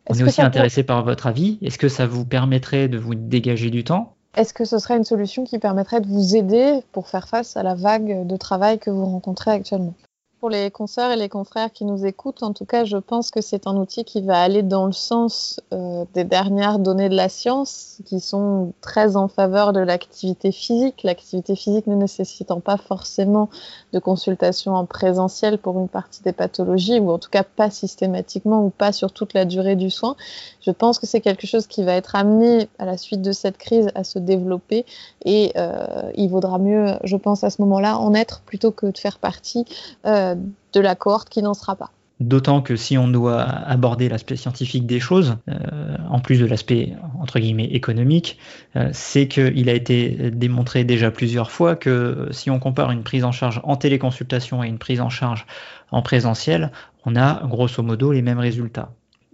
on 0.06 0.14
est, 0.14 0.22
aussi 0.22 0.42
intéressé 0.42 0.82
par 0.82 1.04
votre 1.04 1.26
avis. 1.26 1.58
Est-ce 1.62 1.78
que 1.78 1.88
ça 1.88 2.06
vous 2.06 2.24
permettrait 2.24 2.88
de 2.88 2.98
vous 2.98 3.14
dégager 3.14 3.70
du 3.70 3.82
temps? 3.82 4.14
Est-ce 4.36 4.54
que 4.54 4.64
ce 4.64 4.78
serait 4.78 4.96
une 4.96 5.04
solution 5.04 5.44
qui 5.44 5.58
permettrait 5.58 6.00
de 6.00 6.06
vous 6.06 6.36
aider 6.36 6.80
pour 6.92 7.08
faire 7.08 7.28
face 7.28 7.56
à 7.56 7.62
la 7.62 7.74
vague 7.74 8.26
de 8.26 8.36
travail 8.36 8.78
que 8.78 8.90
vous 8.90 9.04
rencontrez 9.04 9.50
actuellement? 9.50 9.94
Pour 10.42 10.50
les 10.50 10.72
consoeurs 10.72 11.12
et 11.12 11.16
les 11.16 11.28
confrères 11.28 11.70
qui 11.70 11.84
nous 11.84 12.04
écoutent, 12.04 12.42
en 12.42 12.52
tout 12.52 12.64
cas, 12.64 12.84
je 12.84 12.96
pense 12.96 13.30
que 13.30 13.40
c'est 13.40 13.68
un 13.68 13.76
outil 13.76 14.02
qui 14.02 14.22
va 14.22 14.42
aller 14.42 14.64
dans 14.64 14.86
le 14.86 14.92
sens 14.92 15.60
euh, 15.72 16.04
des 16.14 16.24
dernières 16.24 16.80
données 16.80 17.08
de 17.08 17.14
la 17.14 17.28
science, 17.28 17.98
qui 18.06 18.18
sont 18.18 18.72
très 18.80 19.14
en 19.14 19.28
faveur 19.28 19.72
de 19.72 19.78
l'activité 19.78 20.50
physique. 20.50 21.04
L'activité 21.04 21.54
physique 21.54 21.86
ne 21.86 21.94
nécessitant 21.94 22.58
pas 22.58 22.76
forcément 22.76 23.50
de 23.92 24.00
consultation 24.00 24.74
en 24.74 24.84
présentiel 24.84 25.58
pour 25.58 25.78
une 25.78 25.88
partie 25.88 26.24
des 26.24 26.32
pathologies, 26.32 26.98
ou 26.98 27.12
en 27.12 27.18
tout 27.18 27.30
cas 27.30 27.44
pas 27.44 27.70
systématiquement 27.70 28.64
ou 28.64 28.70
pas 28.70 28.90
sur 28.90 29.12
toute 29.12 29.34
la 29.34 29.44
durée 29.44 29.76
du 29.76 29.90
soin. 29.90 30.16
Je 30.60 30.72
pense 30.72 30.98
que 30.98 31.06
c'est 31.06 31.20
quelque 31.20 31.46
chose 31.46 31.68
qui 31.68 31.84
va 31.84 31.94
être 31.94 32.16
amené 32.16 32.68
à 32.80 32.84
la 32.84 32.96
suite 32.96 33.22
de 33.22 33.30
cette 33.30 33.58
crise 33.58 33.90
à 33.94 34.02
se 34.02 34.18
développer, 34.18 34.86
et 35.24 35.52
euh, 35.56 36.10
il 36.16 36.30
vaudra 36.30 36.58
mieux, 36.58 36.96
je 37.04 37.16
pense, 37.16 37.44
à 37.44 37.50
ce 37.50 37.62
moment-là, 37.62 37.96
en 37.98 38.12
être 38.12 38.40
plutôt 38.40 38.72
que 38.72 38.86
de 38.86 38.98
faire 38.98 39.20
partie. 39.20 39.66
Euh, 40.04 40.31
de 40.34 40.80
la 40.80 40.94
cohorte 40.94 41.28
qui 41.28 41.42
n'en 41.42 41.54
sera 41.54 41.76
pas. 41.76 41.90
D'autant 42.22 42.62
que 42.62 42.76
si 42.76 42.96
on 42.96 43.08
doit 43.08 43.42
aborder 43.42 44.08
l'aspect 44.08 44.36
scientifique 44.36 44.86
des 44.86 45.00
choses, 45.00 45.38
euh, 45.48 45.96
en 46.08 46.20
plus 46.20 46.38
de 46.38 46.46
l'aspect 46.46 46.92
entre 47.18 47.40
guillemets 47.40 47.66
économique, 47.66 48.38
euh, 48.76 48.90
c'est 48.92 49.26
qu'il 49.26 49.68
a 49.68 49.72
été 49.72 50.30
démontré 50.30 50.84
déjà 50.84 51.10
plusieurs 51.10 51.50
fois 51.50 51.74
que 51.74 52.28
si 52.30 52.48
on 52.48 52.60
compare 52.60 52.92
une 52.92 53.02
prise 53.02 53.24
en 53.24 53.32
charge 53.32 53.60
en 53.64 53.74
téléconsultation 53.76 54.62
et 54.62 54.68
une 54.68 54.78
prise 54.78 55.00
en 55.00 55.08
charge 55.08 55.46
en 55.90 56.02
présentiel, 56.02 56.70
on 57.04 57.16
a 57.16 57.44
grosso 57.44 57.82
modo 57.82 58.12
les 58.12 58.22
mêmes 58.22 58.38
résultats. 58.38 58.92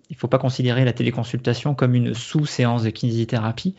Il 0.09 0.15
ne 0.15 0.19
faut 0.19 0.29
pas 0.29 0.39
considérer 0.39 0.87
la 0.87 0.95
téléconsultation 0.95 1.75
comme 1.75 1.95
une 1.95 2.15
sous-séance 2.15 2.85
de 2.85 2.91
kinésithérapie, 2.91 3.75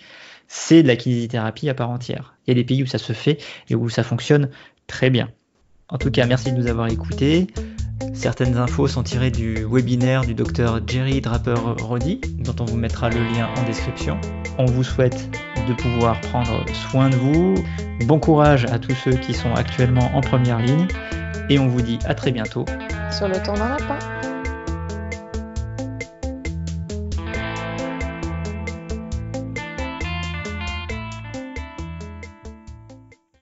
c'est 0.47 0.83
de 0.83 0.87
la 0.87 0.95
kinésithérapie 0.95 1.69
à 1.69 1.73
part 1.73 1.89
entière. 1.89 2.35
Il 2.45 2.51
y 2.51 2.53
a 2.53 2.55
des 2.55 2.63
pays 2.63 2.83
où 2.83 2.87
ça 2.87 2.99
se 2.99 3.13
fait 3.13 3.39
et 3.69 3.75
où 3.75 3.89
ça 3.89 4.03
fonctionne 4.03 4.49
très 4.85 5.09
bien. 5.09 5.29
En 5.91 5.97
tout 5.97 6.11
cas, 6.11 6.27
merci 6.27 6.51
de 6.51 6.57
nous 6.57 6.67
avoir 6.67 6.87
écoutés. 6.87 7.47
Certaines 8.13 8.57
infos 8.57 8.87
sont 8.87 9.01
tirées 9.01 9.31
du 9.31 9.65
webinaire 9.65 10.21
du 10.21 10.35
docteur 10.35 10.79
Jerry 10.85 11.19
Draper-Roddy, 11.19 12.21
dont 12.39 12.55
on 12.59 12.65
vous 12.65 12.77
mettra 12.77 13.09
le 13.09 13.23
lien 13.23 13.49
en 13.57 13.63
description. 13.63 14.19
On 14.59 14.65
vous 14.65 14.83
souhaite 14.83 15.29
de 15.67 15.73
pouvoir 15.73 16.21
prendre 16.21 16.63
soin 16.73 17.09
de 17.09 17.15
vous. 17.15 17.55
Bon 18.05 18.19
courage 18.19 18.65
à 18.65 18.77
tous 18.77 18.93
ceux 18.93 19.13
qui 19.13 19.33
sont 19.33 19.53
actuellement 19.55 20.11
en 20.13 20.21
première 20.21 20.59
ligne. 20.59 20.87
Et 21.49 21.57
on 21.57 21.67
vous 21.67 21.81
dit 21.81 21.97
à 22.05 22.13
très 22.13 22.31
bientôt. 22.31 22.65
Sur 23.11 23.27
le 23.27 23.41
temps 23.41 23.55
d'un 23.55 23.69
lapin. 23.69 23.97